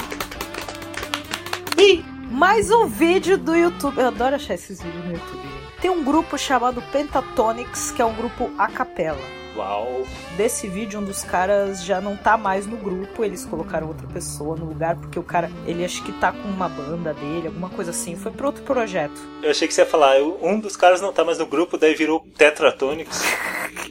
E 1.78 2.04
mais 2.30 2.70
um 2.70 2.86
vídeo 2.86 3.38
do 3.38 3.56
YouTube. 3.56 3.98
Eu 3.98 4.08
adoro 4.08 4.36
achar 4.36 4.56
esses 4.56 4.82
vídeos 4.82 5.06
no 5.06 5.14
YouTube. 5.14 5.50
Tem 5.82 5.90
um 5.90 6.04
grupo 6.04 6.38
chamado 6.38 6.82
Pentatonics, 6.92 7.92
que 7.92 8.02
é 8.02 8.06
um 8.06 8.14
grupo 8.14 8.52
a 8.58 8.68
capela. 8.68 9.22
Uau. 9.56 10.06
Desse 10.36 10.68
vídeo, 10.68 11.00
um 11.00 11.04
dos 11.04 11.24
caras 11.24 11.84
já 11.84 12.02
não 12.02 12.18
tá 12.18 12.38
mais 12.38 12.68
no 12.68 12.78
grupo, 12.78 13.24
eles 13.24 13.46
colocaram 13.46 13.88
outra 13.88 14.08
pessoa 14.08 14.56
no 14.56 14.66
lugar, 14.66 14.96
porque 14.96 15.20
o 15.20 15.24
cara, 15.24 15.50
ele 15.66 15.84
acho 15.84 16.04
que 16.04 16.12
tá 16.14 16.32
com 16.32 16.48
uma 16.48 16.70
banda 16.70 17.14
dele, 17.14 17.48
alguma 17.48 17.70
coisa 17.70 17.92
assim, 17.92 18.16
foi 18.16 18.32
pra 18.32 18.48
outro 18.48 18.64
projeto. 18.64 19.20
Eu 19.42 19.52
achei 19.52 19.68
que 19.68 19.74
você 19.74 19.82
ia 19.82 19.88
falar, 19.88 20.22
um 20.22 20.60
dos 20.60 20.78
caras 20.78 21.02
não 21.02 21.12
tá 21.12 21.26
mais 21.26 21.38
no 21.38 21.46
grupo, 21.46 21.78
daí 21.78 21.96
virou 21.96 22.26
Tetratônicos. 22.38 23.22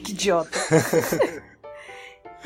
Que 0.03 0.13
idiota. 0.13 0.57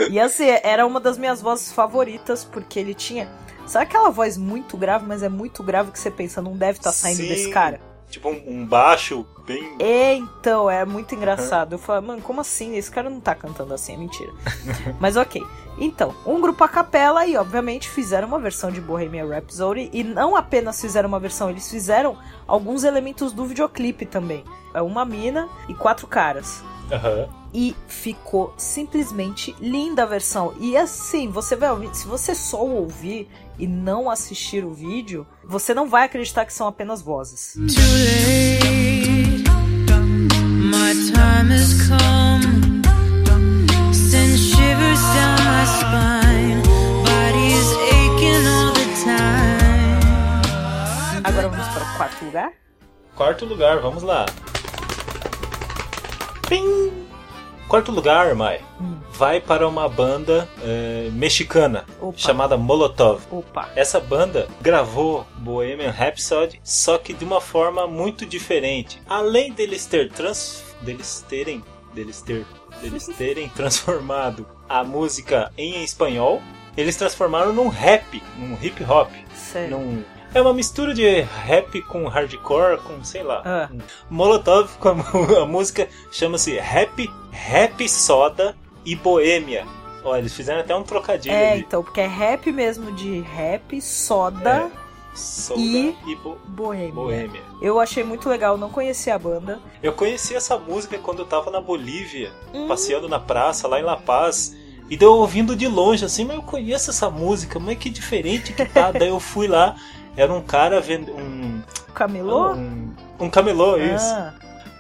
e 0.10 0.20
assim, 0.20 0.46
era 0.64 0.86
uma 0.86 1.00
das 1.00 1.18
minhas 1.18 1.42
vozes 1.42 1.72
favoritas, 1.72 2.44
porque 2.44 2.80
ele 2.80 2.94
tinha. 2.94 3.30
Sabe 3.66 3.86
aquela 3.86 4.10
voz 4.10 4.38
muito 4.38 4.78
grave, 4.78 5.06
mas 5.08 5.24
é 5.24 5.30
muito 5.30 5.64
grave 5.64 5.92
que 5.92 6.00
você 6.00 6.12
pensa, 6.12 6.42
não 6.42 6.56
deve 6.56 6.78
estar 6.78 6.92
saindo 6.92 7.22
Sim. 7.22 7.28
desse 7.28 7.50
cara? 7.50 7.80
Tipo 8.10 8.30
um, 8.30 8.44
um 8.48 8.66
baixo 8.66 9.26
bem. 9.46 9.76
É, 9.80 10.14
então, 10.14 10.70
é 10.70 10.86
muito 10.86 11.16
engraçado. 11.16 11.74
Eu 11.74 11.80
falo, 11.80 12.06
mano, 12.06 12.22
como 12.22 12.42
assim? 12.42 12.76
Esse 12.76 12.92
cara 12.92 13.10
não 13.10 13.20
tá 13.20 13.34
cantando 13.34 13.74
assim, 13.74 13.94
é 13.94 13.98
mentira. 13.98 14.32
Mas 15.00 15.18
ok. 15.18 15.42
Então, 15.78 16.16
um 16.26 16.40
grupo 16.40 16.64
a 16.64 16.70
capela 16.70 17.26
e, 17.26 17.36
obviamente, 17.36 17.90
fizeram 17.90 18.28
uma 18.28 18.40
versão 18.40 18.72
de 18.72 18.80
Bohemian 18.80 19.28
Rhapsody. 19.28 19.90
E 19.92 20.04
não 20.04 20.36
apenas 20.36 20.80
fizeram 20.80 21.10
uma 21.10 21.20
versão, 21.20 21.50
eles 21.50 21.70
fizeram 21.70 22.18
alguns 22.48 22.84
elementos 22.84 23.34
do 23.34 23.46
videoclipe 23.46 24.06
também. 24.06 24.44
É 24.74 24.82
uma 24.82 25.04
mina 25.04 25.50
e 25.68 25.74
quatro 25.74 26.08
caras. 26.08 26.64
Aham. 26.92 27.28
E 27.54 27.76
ficou 27.88 28.54
simplesmente 28.58 29.56
linda 29.60 30.04
a 30.04 30.06
versão. 30.06 30.54
E 30.60 30.76
assim, 30.76 31.30
você 31.30 31.56
vai 31.56 31.72
ouvir, 31.72 31.96
se 31.96 32.08
você 32.08 32.36
só 32.36 32.64
ouvir 32.66 33.30
e 33.58 33.66
não 33.66 34.10
assistir 34.10 34.66
o 34.66 34.74
vídeo, 34.74 35.26
você 35.44 35.74
não 35.74 35.90
vai 35.90 36.06
acreditar 36.06 36.46
que 36.46 36.54
são 36.54 36.68
apenas 36.68 37.02
vozes. 37.02 37.56
Agora 51.24 51.50
vamos 51.50 51.68
para 51.68 51.84
o 51.84 51.98
quarto 51.98 52.26
lugar. 52.26 52.52
Quarto 53.16 53.46
lugar, 53.46 53.80
vamos 53.80 54.04
lá. 54.04 54.26
Pim! 56.48 56.92
Quarto 57.68 57.92
lugar, 57.92 58.36
Mai, 58.36 58.62
Hum. 58.80 59.00
vai 59.12 59.42
para 59.42 59.68
uma 59.68 59.90
banda 59.90 60.48
eh, 60.62 61.10
mexicana 61.12 61.84
Opa. 62.00 62.18
chamada 62.18 62.56
Molotov. 62.58 63.24
Opa. 63.32 63.70
Essa 63.76 64.00
banda 64.00 64.48
gravou 64.62 65.26
Bohemian 65.38 65.90
Rhapsody, 65.90 66.60
só 66.64 66.98
que 67.00 67.12
de 67.14 67.26
uma 67.26 67.42
forma 67.42 67.88
muito 67.88 68.26
diferente. 68.26 69.02
Além 69.10 69.52
deles 69.52 69.86
ter 69.88 70.12
trans, 70.12 70.64
deles 70.82 71.26
terem, 71.28 71.64
deles 71.94 72.22
ter, 72.22 72.46
deles 72.82 73.08
terem 73.18 73.50
transformado 73.50 74.46
a 74.70 74.84
música 74.84 75.52
em 75.58 75.84
espanhol, 75.84 76.42
eles 76.78 76.96
transformaram 76.96 77.52
num 77.52 77.68
rap, 77.68 78.22
num 78.38 78.58
hip 78.62 78.84
hop, 78.84 79.10
Sério. 79.34 79.72
num 79.80 80.04
é 80.36 80.42
uma 80.42 80.54
mistura 80.54 80.94
de 80.94 81.22
rap 81.22 81.82
com 81.84 82.08
hardcore, 82.08 82.78
com 82.80 83.04
sei 83.04 83.24
lá. 83.24 83.42
Ah. 83.46 83.70
Molotov 84.10 84.70
com 84.78 84.90
a, 84.90 85.42
a 85.42 85.46
música 85.46 85.88
chama-se 86.12 86.56
Rap, 86.58 87.10
Rap 87.32 87.88
Soda 87.90 88.56
e 88.86 88.96
Boêmia. 88.96 89.66
Olha, 90.04 90.20
eles 90.20 90.34
fizeram 90.34 90.60
até 90.62 90.76
um 90.76 90.84
trocadilho 90.84 91.34
É, 91.34 91.54
ali. 91.54 91.62
então, 91.62 91.82
porque 91.84 92.02
é 92.02 92.06
rap 92.08 92.52
mesmo 92.52 92.92
de 92.92 93.22
rap, 93.22 93.82
soda, 93.82 94.70
Soda 95.16 95.62
E- 95.62 95.96
e, 96.08 96.16
bo- 96.18 96.38
boêmia. 96.46 96.92
Boêmia. 96.94 97.42
Eu 97.62 97.80
achei 97.80 98.04
muito 98.04 98.28
legal, 98.28 98.58
não 98.58 98.70
conhecia 98.70 99.16
a 99.16 99.18
banda. 99.18 99.60
Eu 99.82 99.94
conheci 99.94 100.36
essa 100.36 100.58
música 100.58 100.98
quando 101.00 101.20
eu 101.20 101.26
tava 101.26 101.50
na 101.50 101.62
Bolívia, 101.62 102.34
Hum. 102.54 102.68
passeando 102.68 103.08
na 103.08 103.18
praça, 103.18 103.66
lá 103.66 103.80
em 103.80 103.84
La 103.84 103.96
Paz. 103.96 104.54
E 104.90 104.98
deu 104.98 105.14
ouvindo 105.14 105.56
de 105.56 105.68
longe, 105.70 106.04
assim, 106.06 106.26
mas 106.26 106.36
eu 106.36 106.44
conheço 106.44 106.90
essa 106.92 107.10
música, 107.10 107.58
mas 107.60 107.78
que 107.78 107.90
diferente 107.90 108.52
que 108.54 108.66
tá. 108.66 108.92
Daí 108.94 109.08
eu 109.08 109.20
fui 109.20 109.48
lá, 109.48 109.76
era 110.18 110.32
um 110.34 110.42
cara 110.42 110.80
vendo. 110.82 111.12
Um, 111.14 111.62
Camelô? 111.94 112.54
um, 112.54 112.92
um 113.20 113.30
camelô, 113.30 113.78
isso. 113.78 114.06
Ah, 114.14 114.34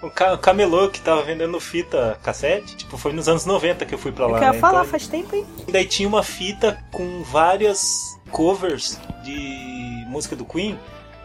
Um 0.03 0.09
ca- 0.09 0.37
camelô 0.37 0.89
que 0.89 0.99
tava 1.01 1.21
vendendo 1.23 1.59
fita 1.59 2.19
cassete. 2.21 2.75
Tipo, 2.75 2.97
foi 2.97 3.13
nos 3.13 3.27
anos 3.29 3.45
90 3.45 3.85
que 3.85 3.93
eu 3.93 3.97
fui 3.97 4.11
pra 4.11 4.25
eu 4.25 4.29
lá. 4.29 4.39
queria 4.39 4.53
né? 4.53 4.59
falar, 4.59 4.79
Então, 4.79 4.91
faz 4.91 5.07
tempo, 5.07 5.35
hein? 5.35 5.45
E 5.67 5.71
daí 5.71 5.85
tinha 5.85 6.07
uma 6.07 6.21
fita 6.23 6.77
com 6.91 7.23
várias 7.23 8.17
covers 8.31 8.99
de 9.23 10.05
música 10.07 10.35
do 10.35 10.45
Queen 10.45 10.77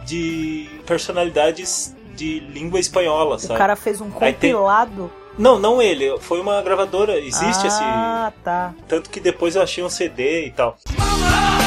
de 0.07 0.69
personalidades 0.87 1.95
de 2.15 2.41
língua 2.41 2.79
espanhola, 2.81 3.37
O 3.37 3.39
sabe? 3.39 3.59
cara 3.59 3.77
fez 3.77 4.01
um 4.01 4.11
tem- 4.11 4.33
compilado. 4.35 5.11
Não, 5.39 5.59
não 5.59 5.81
ele, 5.81 6.19
foi 6.19 6.41
uma 6.41 6.61
gravadora, 6.61 7.19
existe 7.19 7.67
esse. 7.67 7.81
Ah, 7.83 8.33
tá. 8.45 8.75
Tanto 8.89 9.09
que 9.11 9.21
depois 9.21 9.57
eu 9.57 9.63
achei 9.63 9.83
um 9.83 9.89
CD 9.89 10.47
e 10.47 10.51
tal. 10.51 10.77
Mamá, 10.99 11.59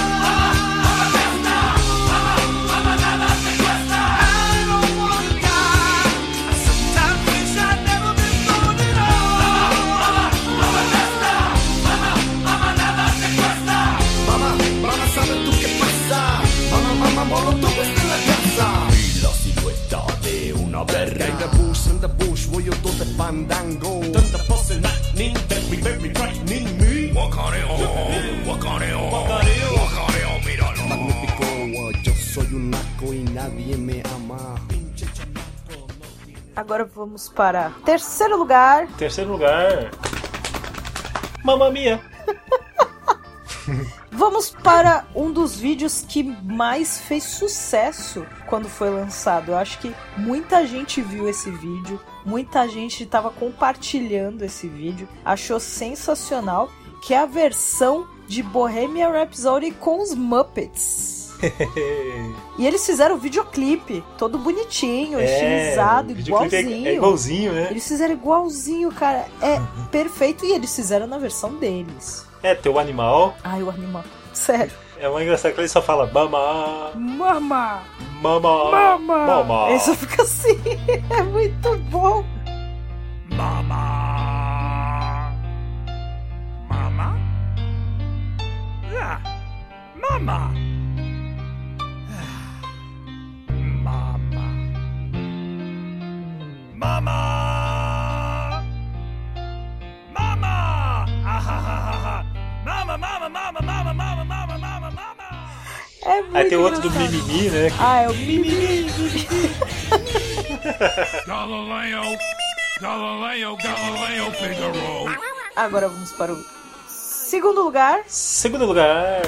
fandango. 23.33 24.01
Tanta 24.11 24.37
very, 25.81 26.13
frightening 26.13 26.77
me. 26.77 27.11
Guacareo, 27.11 27.67
guacareo, 28.45 28.99
guacareo, 29.09 29.69
guacareo, 29.77 30.31
míralo. 30.45 30.81
Magnífico, 30.87 31.45
yo 32.03 32.13
soy 32.13 32.47
un 32.53 32.69
naco 32.69 33.13
y 33.13 33.23
nadie 33.23 33.77
me 33.77 34.03
ama. 34.15 34.55
Agora 36.55 36.85
vamos 36.95 37.29
para 37.29 37.71
terceiro 37.83 38.37
lugar. 38.37 38.87
Terceiro 38.97 39.31
lugar. 39.31 39.89
Mamma 41.43 41.71
Mia. 41.71 41.99
Vamos 44.11 44.51
para 44.51 45.05
um 45.15 45.31
dos 45.31 45.59
vídeos 45.59 46.05
que 46.07 46.23
mais 46.23 47.01
fez 47.01 47.23
sucesso 47.23 48.25
quando 48.45 48.69
foi 48.69 48.89
lançado. 48.89 49.51
Eu 49.51 49.57
acho 49.57 49.79
que 49.79 49.95
muita 50.15 50.67
gente 50.67 51.01
viu 51.01 51.27
esse 51.27 51.49
vídeo, 51.49 51.99
muita 52.25 52.67
gente 52.67 53.03
estava 53.03 53.29
compartilhando 53.29 54.43
esse 54.43 54.67
vídeo, 54.67 55.07
achou 55.23 55.59
sensacional, 55.59 56.69
que 57.01 57.13
é 57.13 57.17
a 57.19 57.25
versão 57.25 58.07
de 58.27 58.41
Bohemian 58.41 59.09
Rhapsody 59.09 59.71
com 59.71 60.01
os 60.01 60.13
Muppets. 60.13 61.23
E 62.57 62.67
eles 62.67 62.85
fizeram 62.85 63.15
o 63.15 63.17
videoclipe, 63.17 64.03
todo 64.17 64.37
bonitinho, 64.37 65.19
estilizado, 65.19 66.13
o 66.13 66.15
videoclipe 66.15 66.55
é- 66.55 66.59
igualzinho. 66.61 66.87
É 66.87 66.93
igualzinho, 66.93 67.53
né? 67.53 67.67
Eles 67.71 67.87
fizeram 67.87 68.13
igualzinho, 68.13 68.91
cara. 68.91 69.25
É 69.41 69.59
perfeito. 69.91 70.45
E 70.45 70.51
eles 70.53 70.73
fizeram 70.73 71.07
na 71.07 71.17
versão 71.17 71.55
deles. 71.55 72.25
É, 72.43 72.53
teu 72.53 72.77
animal. 72.77 73.35
Ai, 73.43 73.63
o 73.63 73.69
animal. 73.71 74.03
Sério. 74.33 74.71
É 75.03 75.09
uma 75.09 75.21
engraçada 75.21 75.53
que 75.53 75.59
ele 75.59 75.67
só 75.67 75.81
fala 75.81 76.05
mama, 76.13 76.93
Mama! 76.95 77.83
mama, 78.21 78.71
Mama! 78.71 79.25
mama. 79.27 79.69
Ele 79.69 79.79
só 79.79 79.93
fica 79.95 80.23
assim. 80.23 80.57
É 81.09 81.21
muito 81.23 81.77
bom. 81.91 82.23
Mama. 83.35 85.29
Mama? 86.69 87.17
Yeah. 88.93 89.21
Mama. 90.01 90.51
Mama. 93.83 94.47
Mama. 96.75 98.63
Mama. 100.13 101.05
Ah, 101.25 101.39
ha, 101.39 101.57
ha, 101.59 101.75
ha, 101.75 101.95
ha. 102.05 102.25
Mama, 102.63 102.97
mama, 102.97 103.29
mama, 103.29 103.61
mama, 103.61 103.61
mama, 103.61 103.93
mama, 103.93 104.23
mama, 104.23 104.47
mama. 104.47 104.52
É 106.05 106.21
muito 106.21 106.35
Aí 106.37 106.49
tem 106.49 106.57
outro 106.57 106.81
do 106.81 106.91
mimimi, 106.91 107.49
né? 107.49 107.69
que- 107.69 107.75
Ah, 107.79 108.01
é 108.01 108.09
o 108.09 108.13
mimimi. 108.13 108.87
Galileo. 111.25 112.17
Galileo, 112.81 113.57
Galileo, 113.57 114.31
Figaro. 114.31 115.19
Agora 115.55 115.87
vamos 115.87 116.11
para 116.13 116.33
o 116.33 116.43
segundo 116.87 117.61
lugar. 117.63 118.03
Segundo 118.07 118.65
lugar. 118.65 119.21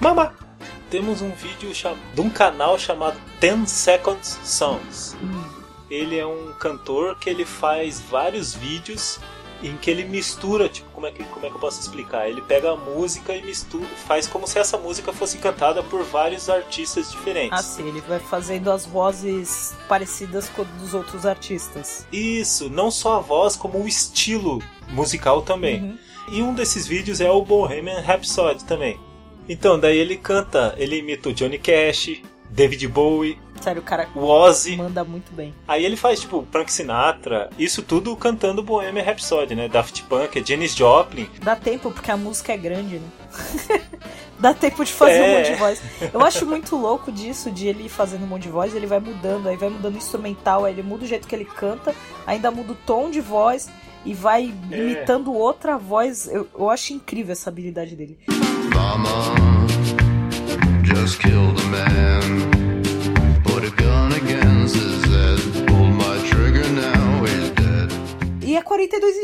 Mama. 0.00 0.32
Temos 0.90 1.20
um 1.20 1.30
vídeo 1.32 1.74
cham... 1.74 1.94
de 2.14 2.20
um 2.22 2.30
canal 2.30 2.78
chamado 2.78 3.20
10 3.40 3.70
Seconds 3.70 4.38
Songs. 4.42 5.14
Ele 5.90 6.18
é 6.18 6.24
um 6.26 6.52
cantor 6.58 7.18
que 7.18 7.28
ele 7.28 7.44
faz 7.44 8.00
vários 8.00 8.54
vídeos 8.54 9.20
em 9.62 9.76
que 9.76 9.90
ele 9.90 10.04
mistura, 10.04 10.68
tipo, 10.68 10.88
como 10.90 11.06
é 11.06 11.10
que, 11.10 11.24
como 11.24 11.44
é 11.44 11.48
que 11.48 11.54
eu 11.56 11.60
posso 11.60 11.80
explicar? 11.80 12.28
Ele 12.28 12.40
pega 12.42 12.72
a 12.72 12.76
música 12.76 13.34
e 13.34 13.42
mistura, 13.42 13.86
faz 14.06 14.26
como 14.26 14.46
se 14.46 14.58
essa 14.58 14.78
música 14.78 15.12
fosse 15.12 15.38
cantada 15.38 15.82
por 15.82 16.02
vários 16.04 16.48
artistas 16.48 17.10
diferentes. 17.10 17.58
Assim, 17.58 17.88
ele 17.88 18.00
vai 18.02 18.20
fazendo 18.20 18.70
as 18.70 18.86
vozes 18.86 19.74
parecidas 19.88 20.48
com 20.48 20.64
dos 20.78 20.94
outros 20.94 21.26
artistas. 21.26 22.06
Isso, 22.12 22.70
não 22.70 22.90
só 22.90 23.16
a 23.16 23.20
voz, 23.20 23.56
como 23.56 23.82
o 23.82 23.88
estilo 23.88 24.62
musical 24.90 25.42
também. 25.42 25.82
Uhum. 25.82 25.98
E 26.30 26.42
um 26.42 26.54
desses 26.54 26.86
vídeos 26.86 27.20
é 27.20 27.30
o 27.30 27.42
Bohemian 27.42 28.00
Rhapsody 28.00 28.64
também. 28.64 29.00
Então, 29.48 29.80
daí 29.80 29.96
ele 29.96 30.16
canta, 30.16 30.74
ele 30.76 30.98
imita 30.98 31.30
o 31.30 31.32
Johnny 31.32 31.58
Cash, 31.58 32.20
David 32.50 32.86
Bowie, 32.88 33.38
Sério, 33.60 33.82
o 33.82 33.84
cara 33.84 34.08
o 34.14 34.20
Ozzy. 34.24 34.76
manda 34.76 35.04
muito 35.04 35.32
bem. 35.32 35.54
Aí 35.66 35.84
ele 35.84 35.96
faz, 35.96 36.20
tipo, 36.20 36.46
Frank 36.50 36.72
Sinatra, 36.72 37.50
isso 37.58 37.82
tudo 37.82 38.14
cantando 38.16 38.62
Bohemian 38.62 39.02
Rhapsody, 39.02 39.54
né? 39.54 39.68
Daft 39.68 40.02
Punk, 40.04 40.42
Janis 40.46 40.74
Joplin. 40.74 41.28
Dá 41.42 41.54
tempo, 41.56 41.90
porque 41.90 42.10
a 42.10 42.16
música 42.16 42.52
é 42.52 42.56
grande, 42.56 42.96
né? 43.00 43.08
Dá 44.38 44.54
tempo 44.54 44.84
de 44.84 44.92
fazer 44.92 45.18
É. 45.18 45.22
um 45.34 45.36
monte 45.38 45.50
de 45.50 45.56
voz. 45.56 45.82
Eu 46.14 46.20
acho 46.22 46.46
muito 46.46 46.76
louco 46.76 47.10
disso, 47.10 47.50
de 47.50 47.66
ele 47.66 47.88
fazendo 47.88 48.22
um 48.22 48.26
monte 48.28 48.42
de 48.44 48.48
voz, 48.50 48.74
ele 48.74 48.86
vai 48.86 49.00
mudando, 49.00 49.48
aí 49.48 49.56
vai 49.56 49.68
mudando 49.68 49.94
o 49.94 49.98
instrumental, 49.98 50.64
aí 50.64 50.72
ele 50.74 50.82
muda 50.82 51.04
o 51.04 51.06
jeito 51.08 51.26
que 51.26 51.34
ele 51.34 51.44
canta, 51.44 51.92
ainda 52.26 52.50
muda 52.50 52.72
o 52.72 52.76
tom 52.86 53.10
de 53.10 53.20
voz 53.20 53.68
e 54.04 54.14
vai 54.14 54.54
É. 54.70 54.76
imitando 54.78 55.32
outra 55.34 55.76
voz. 55.76 56.28
Eu, 56.28 56.46
eu 56.56 56.70
acho 56.70 56.92
incrível 56.92 57.32
essa 57.32 57.50
habilidade 57.50 57.96
dele. 57.96 58.16
Mama 58.72 59.08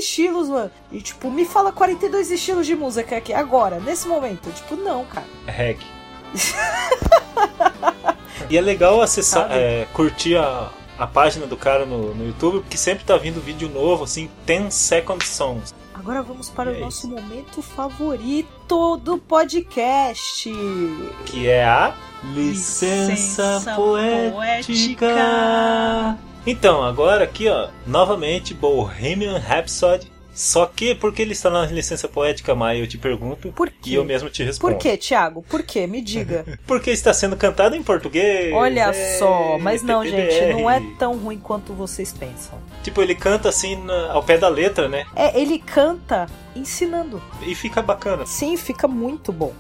estilos, 0.05 0.49
mano. 0.49 0.71
E 0.93 1.01
tipo, 1.01 1.31
me 1.31 1.45
fala 1.45 1.73
42 1.73 2.31
estilos 2.31 2.67
de 2.67 2.75
música 2.75 3.17
aqui, 3.17 3.33
agora, 3.33 3.81
nesse 3.81 4.07
momento. 4.07 4.51
Tipo, 4.51 4.77
não, 4.77 5.05
cara. 5.05 5.27
Reggae. 5.47 5.87
e 8.51 8.57
é 8.57 8.61
legal 8.61 9.01
acessar, 9.01 9.49
é, 9.51 9.87
curtir 9.93 10.37
a, 10.37 10.71
a 10.99 11.07
página 11.07 11.47
do 11.47 11.57
cara 11.57 11.87
no, 11.87 12.15
no 12.15 12.27
YouTube, 12.27 12.61
porque 12.61 12.77
sempre 12.77 13.05
tá 13.05 13.17
vindo 13.17 13.41
vídeo 13.41 13.69
novo, 13.69 14.05
assim, 14.05 14.31
10 14.47 14.73
Second 14.73 15.25
Songs. 15.25 15.75
Agora 15.95 16.23
vamos 16.23 16.51
para 16.51 16.71
E 16.71 16.75
o 16.75 16.77
é 16.77 16.81
nosso 16.81 17.09
momento 17.09 17.63
favorito 17.63 18.97
do 18.99 19.17
podcast. 19.17 20.53
Que 21.25 21.49
é 21.49 21.65
a 21.65 21.95
Licença, 22.35 23.11
Licença 23.11 23.75
poética. 23.75 25.07
Poética. 25.07 26.19
Então, 26.47 26.83
agora 26.83 27.25
aqui, 27.25 27.49
ó, 27.49 27.69
novamente 27.87 28.53
Bohemian 28.53 29.39
Rhapsody. 29.39 30.13
Só 30.35 30.67
que, 30.67 30.97
por 30.97 31.13
que 31.15 31.23
ele 31.23 31.31
está 31.33 31.49
na 31.49 31.65
licença 31.67 32.09
poética, 32.09 32.57
Maia? 32.57 32.81
Eu 32.81 32.89
te 32.89 32.99
pergunto. 32.99 33.53
Por 33.53 33.71
quê? 33.71 33.91
E 33.91 33.95
eu 33.95 34.05
mesmo 34.05 34.29
te 34.29 34.43
respondo. 34.43 34.75
Por 34.75 34.81
quê, 34.83 34.97
Thiago? 34.97 35.43
Por 35.43 35.63
quê? 35.63 35.87
Me 35.87 36.03
diga. 36.03 36.45
Porque 36.67 36.91
está 36.91 37.15
sendo 37.15 37.37
cantado 37.37 37.77
em 37.77 37.83
português. 37.85 38.53
Olha 38.53 38.91
É, 38.91 39.17
só, 39.17 39.57
mas 39.61 39.81
não, 39.85 40.05
gente, 40.05 40.53
não 40.53 40.69
é 40.69 40.83
tão 40.99 41.17
ruim 41.17 41.39
quanto 41.39 41.73
vocês 41.73 42.13
pensam. 42.13 42.59
Tipo, 42.83 43.01
ele 43.01 43.15
canta 43.15 43.49
assim 43.49 43.77
na- 43.77 44.11
ao 44.11 44.25
pé 44.25 44.37
da 44.37 44.49
letra, 44.49 44.89
né? 44.89 45.07
É, 45.15 45.41
ele 45.41 45.61
canta 45.61 46.27
ensinando. 46.57 47.23
E 47.47 47.55
fica 47.55 47.81
bacana. 47.81 48.27
Sim, 48.27 48.57
fica 48.57 48.89
muito 48.89 49.33
bom. 49.33 49.55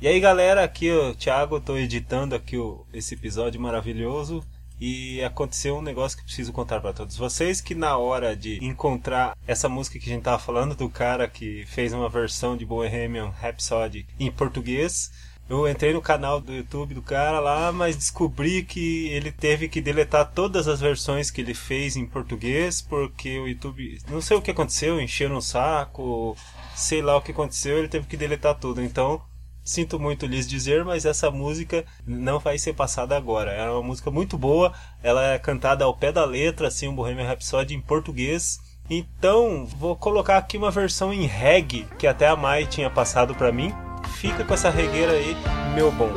E 0.00 0.06
aí, 0.06 0.20
galera, 0.20 0.62
aqui 0.62 0.88
o 0.92 1.16
Thiago, 1.16 1.56
eu 1.56 1.60
tô 1.60 1.76
editando 1.76 2.36
aqui 2.36 2.56
o, 2.56 2.86
esse 2.94 3.14
episódio 3.14 3.60
maravilhoso. 3.60 4.44
E 4.80 5.22
aconteceu 5.22 5.76
um 5.76 5.82
negócio 5.82 6.16
que 6.16 6.24
preciso 6.24 6.52
contar 6.52 6.80
para 6.80 6.92
todos 6.92 7.16
vocês, 7.16 7.60
que 7.60 7.74
na 7.74 7.96
hora 7.96 8.36
de 8.36 8.64
encontrar 8.64 9.36
essa 9.46 9.68
música 9.68 9.98
que 9.98 10.08
a 10.08 10.12
gente 10.14 10.22
tava 10.22 10.38
falando 10.38 10.74
do 10.74 10.88
cara 10.88 11.28
que 11.28 11.64
fez 11.66 11.92
uma 11.92 12.08
versão 12.08 12.56
de 12.56 12.64
Bohemian 12.64 13.30
Rhapsody 13.30 14.06
em 14.20 14.30
português, 14.30 15.10
eu 15.48 15.66
entrei 15.66 15.94
no 15.94 16.02
canal 16.02 16.42
do 16.42 16.52
YouTube 16.52 16.92
do 16.92 17.00
cara 17.00 17.40
lá, 17.40 17.72
mas 17.72 17.96
descobri 17.96 18.62
que 18.62 19.08
ele 19.08 19.32
teve 19.32 19.66
que 19.66 19.80
deletar 19.80 20.30
todas 20.30 20.68
as 20.68 20.78
versões 20.78 21.30
que 21.30 21.40
ele 21.40 21.54
fez 21.54 21.96
em 21.96 22.04
português, 22.04 22.82
porque 22.82 23.38
o 23.38 23.48
YouTube, 23.48 23.98
não 24.10 24.20
sei 24.20 24.36
o 24.36 24.42
que 24.42 24.50
aconteceu, 24.50 25.00
encheram 25.00 25.38
o 25.38 25.42
saco, 25.42 26.36
sei 26.76 27.00
lá 27.00 27.16
o 27.16 27.22
que 27.22 27.30
aconteceu, 27.30 27.78
ele 27.78 27.88
teve 27.88 28.06
que 28.06 28.16
deletar 28.16 28.56
tudo. 28.56 28.82
Então, 28.82 29.22
Sinto 29.68 30.00
muito 30.00 30.24
lhes 30.24 30.48
dizer, 30.48 30.82
mas 30.82 31.04
essa 31.04 31.30
música 31.30 31.84
não 32.06 32.38
vai 32.38 32.56
ser 32.56 32.72
passada 32.72 33.14
agora. 33.14 33.50
É 33.50 33.68
uma 33.68 33.82
música 33.82 34.10
muito 34.10 34.38
boa, 34.38 34.72
ela 35.02 35.34
é 35.34 35.38
cantada 35.38 35.84
ao 35.84 35.94
pé 35.94 36.10
da 36.10 36.24
letra, 36.24 36.68
assim, 36.68 36.88
um 36.88 36.94
Bohemian 36.94 37.26
Rhapsody 37.26 37.74
em 37.74 37.80
português. 37.82 38.58
Então, 38.88 39.66
vou 39.66 39.94
colocar 39.94 40.38
aqui 40.38 40.56
uma 40.56 40.70
versão 40.70 41.12
em 41.12 41.26
reggae, 41.26 41.86
que 41.98 42.06
até 42.06 42.26
a 42.26 42.34
Mai 42.34 42.64
tinha 42.64 42.88
passado 42.88 43.34
pra 43.34 43.52
mim. 43.52 43.70
Fica 44.14 44.42
com 44.42 44.54
essa 44.54 44.70
regueira 44.70 45.12
aí, 45.12 45.36
meu 45.74 45.92
bom. 45.92 46.14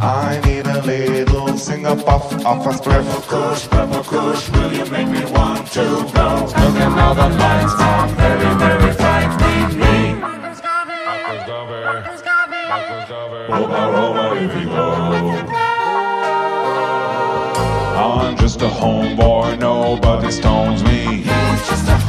I 0.00 0.47
need 1.68 1.84
a 1.84 1.88
little 1.88 1.98
singer 1.98 2.02
puff 2.04 2.44
off 2.44 2.66
a 2.66 2.70
spliff. 2.70 3.28
Kush, 3.28 3.68
pepper 3.68 4.02
kush, 4.02 4.50
will 4.50 4.72
you 4.72 4.86
make 4.90 5.08
me 5.08 5.24
want 5.32 5.66
to 5.72 5.84
go? 6.14 6.44
Look 6.46 6.56
at 6.56 6.98
all 6.98 7.14
the 7.14 7.28
lights 7.36 7.74
are 7.78 8.08
very, 8.08 8.54
very 8.58 8.92
frightening 8.94 9.78
me. 9.78 10.14
Marcus 10.20 10.60
Garvey, 10.60 11.04
Marcus 11.06 12.22
Garvey, 12.22 13.52
over, 13.52 13.82
over 13.96 14.36
if 14.36 14.60
you 14.60 14.66
go. 14.66 14.88
I'm 17.98 18.36
just 18.36 18.62
a 18.62 18.68
homeboy, 18.68 19.58
nobody 19.58 20.30
stones 20.30 20.82
me. 20.84 21.22
He's 21.22 21.68
just 21.68 21.88
a 21.88 22.07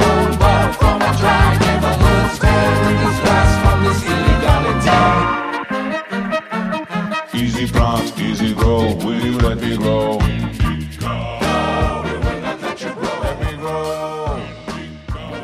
grow? 9.80 10.18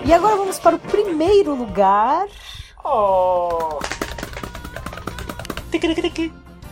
E 0.04 0.12
agora 0.12 0.36
vamos 0.36 0.58
para 0.58 0.76
o 0.76 0.78
primeiro 0.78 1.54
lugar. 1.54 2.26
Oh! 2.84 3.78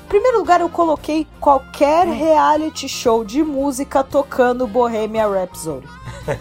Primeiro 0.09 0.39
lugar, 0.39 0.61
eu 0.61 0.69
coloquei 0.69 1.27
qualquer 1.41 2.07
reality 2.07 2.89
show 2.89 3.25
de 3.25 3.43
música 3.43 4.05
tocando 4.05 4.67
Bohemian 4.67 5.29
Rhapsody. 5.29 5.89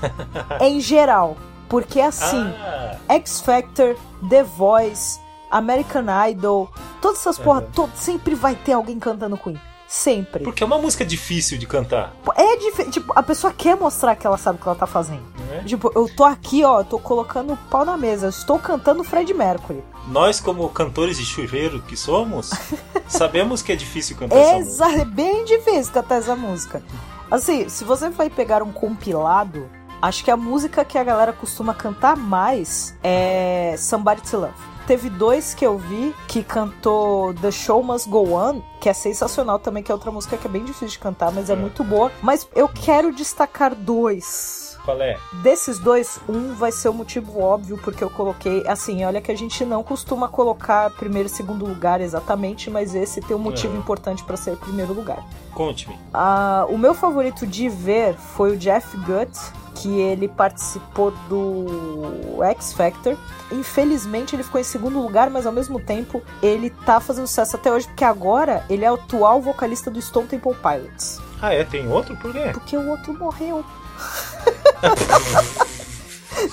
em 0.62 0.80
geral. 0.80 1.36
Porque 1.68 2.00
assim, 2.00 2.54
Ah, 2.62 2.96
X 3.16 3.42
Factor, 3.42 3.96
The 4.30 4.44
Voice, 4.44 5.20
American 5.50 6.06
Idol, 6.30 6.70
todas 7.02 7.20
essas 7.22 7.40
porra, 7.40 7.62
Uhum. 7.62 7.72
to- 7.72 7.90
sempre 7.96 8.36
vai 8.36 8.54
ter 8.54 8.74
alguém 8.74 9.00
cantando 9.00 9.36
Queen. 9.38 9.60
Sempre. 9.94 10.44
porque 10.44 10.64
é 10.64 10.66
uma 10.66 10.80
música 10.80 11.06
difícil 11.06 11.56
de 11.56 11.68
cantar. 11.68 12.16
É 12.36 12.58
difícil. 12.58 12.92
Tipo, 12.92 13.14
a 13.16 13.22
pessoa 13.22 13.54
quer 13.54 13.78
mostrar 13.78 14.16
que 14.16 14.26
ela 14.26 14.40
sabe 14.40 14.58
o 14.58 14.62
que 14.62 14.68
ela 14.68 14.76
tá 14.76 14.88
fazendo. 14.88 15.22
é? 15.52 15.60
Tipo, 15.60 15.92
eu 15.94 16.10
tô 16.10 16.24
aqui, 16.24 16.64
ó, 16.66 16.80
eu 16.80 16.84
tô 16.84 16.98
colocando 16.98 17.54
o 17.54 17.58
pau 17.70 17.86
na 17.86 17.96
mesa. 17.96 18.26
Eu 18.26 18.30
estou 18.32 18.58
cantando 18.58 19.04
Fred 19.04 19.32
Mercury. 19.36 19.84
Nós, 20.08 20.40
como 20.40 20.68
cantores 20.70 21.18
de 21.20 21.24
chuveiro 21.24 21.80
que 21.84 21.96
somos, 21.96 22.50
sabemos 23.08 23.62
que 23.62 23.72
é 23.72 23.76
difícil 23.76 24.18
cantar 24.18 24.36
essa 24.36 24.56
música. 24.58 25.02
É 25.02 25.06
bem 25.06 25.46
difícil 25.46 25.94
cantar 25.94 26.16
essa 26.16 26.36
música. 26.36 26.82
Assim, 27.30 27.70
se 27.70 27.84
você 27.84 28.10
vai 28.10 28.32
pegar 28.32 28.64
um 28.64 28.72
compilado, 28.72 29.70
acho 30.02 30.24
que 30.24 30.32
a 30.32 30.36
música 30.36 30.84
que 30.84 30.98
a 30.98 31.04
galera 31.04 31.32
costuma 31.32 31.72
cantar 31.76 32.18
mais 32.18 32.96
é 33.04 33.76
Somebody 33.78 34.24
to 34.24 34.38
Love. 34.38 34.73
Teve 34.86 35.10
dois 35.10 35.54
que 35.54 35.66
eu 35.66 35.78
vi 35.78 36.14
que 36.28 36.44
cantou 36.44 37.34
The 37.36 37.52
Show 37.52 37.82
Must 37.82 38.10
Go 38.10 38.34
On, 38.34 38.62
que 38.82 38.90
é 38.90 38.94
sensacional 38.94 39.58
também, 39.58 39.82
que 39.82 39.90
é 39.92 39.96
outra 39.96 40.12
música 40.12 40.36
que 40.38 40.46
é 40.46 40.50
bem 40.50 40.64
difícil 40.64 40.90
de 40.90 41.00
cantar, 41.00 41.32
mas 41.32 41.50
é 41.50 41.54
É. 41.54 41.56
muito 41.56 41.84
boa. 41.86 42.12
Mas 42.22 42.46
eu 42.54 42.68
quero 42.68 43.14
destacar 43.14 43.74
dois. 43.74 44.73
Qual 44.86 45.00
é? 45.02 45.18
Desses 45.42 45.80
dois, 45.80 46.20
um 46.28 46.54
vai 46.54 46.72
ser 46.72 46.90
o 46.90 46.94
motivo 46.94 47.40
óbvio, 47.42 47.78
porque 47.84 48.04
eu 48.04 48.10
coloquei. 48.10 48.68
Assim, 48.68 49.04
olha 49.06 49.22
que 49.22 49.32
a 49.32 49.38
gente 49.38 49.64
não 49.64 49.82
costuma 49.82 50.28
colocar 50.28 50.90
primeiro 50.92 51.28
e 51.28 51.32
segundo 51.32 51.66
lugar 51.66 52.02
exatamente, 52.02 52.70
mas 52.70 52.94
esse 52.94 53.22
tem 53.22 53.36
um 53.36 53.40
motivo 53.40 53.76
É. 53.76 53.78
importante 53.78 54.24
pra 54.24 54.36
ser 54.36 54.58
primeiro 54.58 54.94
lugar. 54.94 55.24
Conte-me. 55.54 55.98
Ah, 56.14 56.66
o 56.70 56.78
meu 56.78 56.94
favorito 56.94 57.48
de 57.48 57.70
ver 57.70 58.16
foi 58.16 58.52
o 58.52 58.58
Jeff 58.58 58.98
Gutt, 58.98 59.40
que 59.76 60.00
ele 60.00 60.28
participou 60.28 61.12
do 61.30 62.44
X 62.44 62.74
Factor. 62.74 63.16
Infelizmente 63.52 64.36
ele 64.36 64.44
ficou 64.44 64.60
em 64.60 64.64
segundo 64.64 65.00
lugar, 65.02 65.30
mas 65.30 65.46
ao 65.46 65.52
mesmo 65.54 65.80
tempo 65.80 66.22
ele 66.42 66.70
tá 66.70 67.00
fazendo 67.00 67.28
sucesso 67.28 67.56
até 67.56 67.72
hoje, 67.72 67.88
porque 67.88 68.04
agora 68.04 68.66
ele 68.70 68.84
é 68.84 68.92
o 68.92 68.96
atual 68.96 69.42
vocalista 69.42 69.90
do 69.90 70.02
Stone 70.02 70.28
Temple 70.28 70.56
Pilots. 70.56 71.20
Ah, 71.42 71.54
é? 71.54 71.64
Tem 71.64 71.88
outro? 71.92 72.16
Por 72.18 72.32
quê? 72.32 72.50
Porque 72.54 72.76
o 72.78 72.90
outro 72.90 73.14
morreu. 73.14 73.64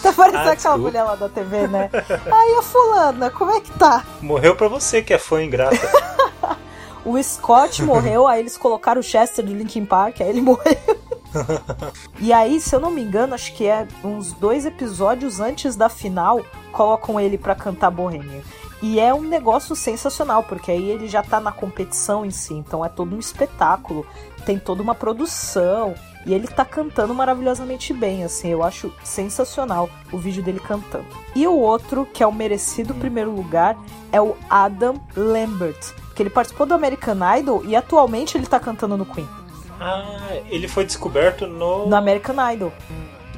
tá 0.02 0.12
parecendo 0.12 0.48
Ah, 0.48 0.52
aquela 0.52 0.78
mulher 0.78 1.02
lá 1.02 1.14
da 1.16 1.28
TV, 1.28 1.66
né? 1.66 1.90
Aí 2.30 2.56
a 2.58 2.62
fulana, 2.62 3.30
como 3.30 3.50
é 3.50 3.60
que 3.60 3.70
tá? 3.72 4.04
Morreu 4.20 4.54
pra 4.56 4.68
você 4.68 5.02
que 5.02 5.12
é 5.12 5.18
fã 5.18 5.42
ingrata. 5.42 5.76
O 7.02 7.20
Scott 7.22 7.82
morreu, 7.82 8.28
aí 8.28 8.40
eles 8.40 8.58
colocaram 8.58 9.00
o 9.00 9.02
Chester 9.02 9.42
do 9.42 9.54
Linkin 9.54 9.86
Park, 9.86 10.20
aí 10.20 10.28
ele 10.28 10.42
morreu. 10.42 10.76
e 12.18 12.30
aí, 12.30 12.60
se 12.60 12.76
eu 12.76 12.78
não 12.78 12.90
me 12.90 13.02
engano, 13.02 13.34
acho 13.34 13.54
que 13.54 13.66
é 13.66 13.88
uns 14.04 14.34
dois 14.34 14.66
episódios 14.66 15.40
antes 15.40 15.74
da 15.76 15.88
final, 15.88 16.44
colocam 16.72 17.18
ele 17.18 17.38
pra 17.38 17.54
cantar 17.54 17.90
Bohemian. 17.90 18.42
E 18.82 19.00
é 19.00 19.14
um 19.14 19.22
negócio 19.22 19.74
sensacional, 19.74 20.42
porque 20.42 20.70
aí 20.70 20.90
ele 20.90 21.08
já 21.08 21.22
tá 21.22 21.40
na 21.40 21.52
competição 21.52 22.24
em 22.24 22.30
si, 22.30 22.52
então 22.52 22.84
é 22.84 22.88
todo 22.90 23.16
um 23.16 23.18
espetáculo, 23.18 24.06
tem 24.44 24.58
toda 24.58 24.82
uma 24.82 24.94
produção, 24.94 25.94
e 26.26 26.34
ele 26.34 26.46
tá 26.46 26.64
cantando 26.64 27.14
maravilhosamente 27.14 27.92
bem, 27.94 28.24
assim, 28.24 28.48
eu 28.48 28.62
acho 28.62 28.92
sensacional 29.02 29.88
o 30.12 30.18
vídeo 30.18 30.42
dele 30.42 30.60
cantando. 30.60 31.06
E 31.34 31.46
o 31.46 31.54
outro, 31.56 32.06
que 32.12 32.22
é 32.22 32.26
o 32.26 32.32
merecido 32.32 32.94
primeiro 32.94 33.30
lugar, 33.30 33.76
é 34.12 34.20
o 34.20 34.36
Adam 34.48 35.00
Lambert, 35.16 35.94
que 36.14 36.22
ele 36.22 36.30
participou 36.30 36.66
do 36.66 36.74
American 36.74 37.16
Idol 37.38 37.64
e 37.64 37.74
atualmente 37.74 38.36
ele 38.36 38.46
tá 38.46 38.60
cantando 38.60 38.96
no 38.96 39.06
Queen, 39.06 39.26
Ah, 39.80 40.28
ele 40.50 40.68
foi 40.68 40.84
descoberto 40.84 41.46
no, 41.46 41.86
no 41.88 41.96
American 41.96 42.36
Idol. 42.52 42.72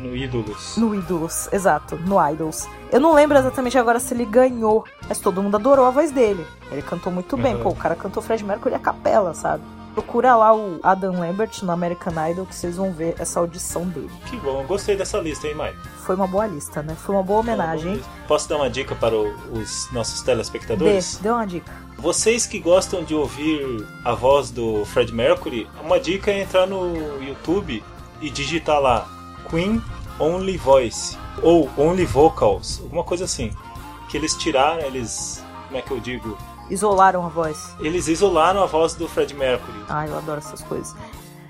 no 0.01 0.17
Ídolos. 0.17 0.77
No 0.77 0.93
Idols, 0.93 1.49
exato, 1.53 1.97
no 1.97 2.17
Idols. 2.31 2.67
Eu 2.91 2.99
não 2.99 3.15
lembro 3.15 3.39
exatamente 3.39 3.79
agora 3.79 4.01
se 4.01 4.13
ele 4.13 4.25
ganhou, 4.25 4.85
mas 5.09 5.21
todo 5.21 5.41
mundo 5.41 5.55
adorou 5.57 5.87
a 5.87 5.91
voz 5.91 6.11
dele. 6.11 6.45
Ele 6.73 6.83
cantou 6.83 7.13
muito 7.13 7.37
bem. 7.37 7.55
Uhum. 7.55 7.63
Pô, 7.63 7.69
o 7.69 7.77
cara 7.77 7.95
cantou 7.95 8.21
Fred 8.21 8.45
Mercury 8.45 8.75
a 8.75 8.79
capela, 8.81 9.33
sabe? 9.35 9.63
Procura 9.95 10.35
lá 10.35 10.55
o 10.57 10.81
Adam 10.83 11.21
Lambert 11.21 11.51
no 11.63 11.71
American 11.71 12.13
Idol 12.31 12.47
que 12.47 12.55
vocês 12.55 12.77
vão 12.77 12.93
ver 12.93 13.15
essa 13.19 13.41
audição 13.41 13.85
dele. 13.87 14.11
Que 14.27 14.37
bom, 14.39 14.63
eu 14.63 14.67
gostei 14.67 14.97
dessa 14.97 15.19
lista, 15.19 15.47
hein, 15.47 15.55
Mike? 15.55 15.77
Foi 15.99 16.15
uma 16.17 16.27
boa 16.27 16.47
lista, 16.47 16.83
né? 16.83 16.95
Foi 16.95 17.15
uma 17.15 17.23
boa 17.23 17.41
homenagem. 17.41 18.01
Posso 18.27 18.49
dar 18.49 18.57
uma 18.57 18.71
dica 18.71 18.95
para 18.95 19.15
o- 19.15 19.35
os 19.53 19.91
nossos 19.93 20.21
Dê, 20.23 20.27
telespectadores? 20.33 21.19
dê 21.21 21.29
uma 21.31 21.47
dica. 21.47 21.71
Vocês 21.99 22.47
que 22.47 22.59
gostam 22.59 23.05
de 23.05 23.15
ouvir 23.15 23.87
a 24.05 24.15
voz 24.15 24.51
do 24.51 24.85
Fred 24.87 25.13
Mercury, 25.13 25.69
uma 25.85 26.01
dica 26.01 26.31
é 26.31 26.41
entrar 26.41 26.67
no 26.67 27.23
YouTube 27.23 27.85
e 28.21 28.31
digitar 28.31 28.81
lá 28.81 29.07
Queen 29.51 29.83
Only 30.19 30.57
Voice 30.57 31.19
ou 31.43 31.69
Only 31.77 32.07
Vocals, 32.07 32.81
alguma 32.83 33.05
coisa 33.05 33.25
assim. 33.27 33.53
Que 34.09 34.17
eles 34.17 34.35
tiraram, 34.35 34.81
eles. 34.81 35.45
Como 35.67 35.79
é 35.79 35.83
que 35.83 35.91
eu 35.91 36.01
digo? 36.01 36.37
Isolaram 36.73 37.27
a 37.27 37.29
voz. 37.29 37.77
Eles 37.81 38.09
isolaram 38.09 38.63
a 38.63 38.67
voz 38.67 38.95
do 38.95 39.07
Fred 39.07 39.35
Mercury. 39.35 39.85
Ah, 39.91 40.07
eu 40.07 40.17
adoro 40.17 40.39
essas 40.39 40.63
coisas. 40.63 40.97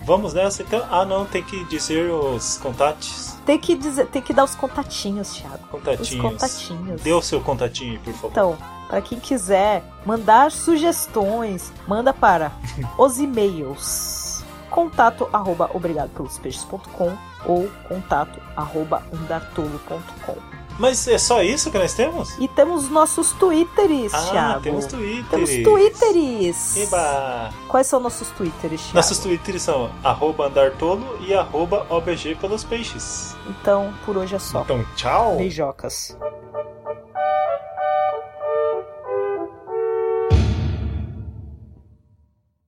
Vamos 0.05 0.35
nessa 0.35 0.65
então? 0.65 0.85
Ah, 0.91 1.05
não, 1.05 1.25
tem 1.25 1.45
que 1.45 1.65
dizer 1.67 2.11
os 2.11 2.59
contatos. 2.59 3.37
Tem 3.47 3.57
que 3.57 3.77
dizer, 3.77 4.09
tem 4.09 4.21
que 4.21 4.33
dar 4.33 4.43
os 4.43 4.57
contatinhos, 4.57 5.33
Thiago. 5.33 5.65
Contatinhos. 5.69 6.11
Os 6.11 6.21
contatinhos. 6.21 7.03
Dê 7.03 7.13
o 7.13 7.23
seu 7.23 7.41
contatinho, 7.41 8.01
por 8.01 8.13
favor. 8.15 8.31
Então, 8.31 8.59
para 8.89 9.01
quem 9.01 9.21
quiser 9.21 9.85
mandar 10.05 10.51
sugestões, 10.51 11.73
manda 11.87 12.13
para 12.13 12.51
os 12.99 13.19
e-mails 13.19 14.45
contato 14.71 15.29
arroba 15.33 15.71
obrigadopelospeixes.com 15.73 17.17
ou 17.45 17.71
contato 17.87 18.41
arroba 18.57 19.03
undartolo.com. 19.13 20.62
Mas 20.79 21.07
é 21.09 21.19
só 21.19 21.43
isso 21.43 21.71
que 21.71 21.79
nós 21.79 21.95
temos? 21.95 22.37
E 22.39 22.49
temos 22.49 22.89
nossos 22.89 23.33
twitters, 23.33 24.13
Ah, 24.15 24.31
Thiago. 24.31 24.61
temos 24.61 24.87
twitters. 24.87 25.29
Temos 25.31 25.51
twitters. 25.63 26.77
Eba! 26.77 27.51
Quais 27.69 27.87
são 27.87 28.01
nossos 28.01 28.29
twitters, 28.29 28.81
Thiago? 28.81 28.95
Nossos 28.97 29.19
twitters 29.19 29.63
são 29.63 29.91
arroba 30.03 30.47
andartolo 30.47 31.17
e 31.21 31.35
arroba 31.35 31.87
obg 31.91 32.35
pelos 32.37 32.65
peixes. 32.65 33.37
Então, 33.49 33.93
por 34.05 34.17
hoje 34.17 34.35
é 34.35 34.39
só. 34.39 34.63
Então, 34.63 34.85
tchau! 34.97 35.37
Beijocas. 35.37 36.17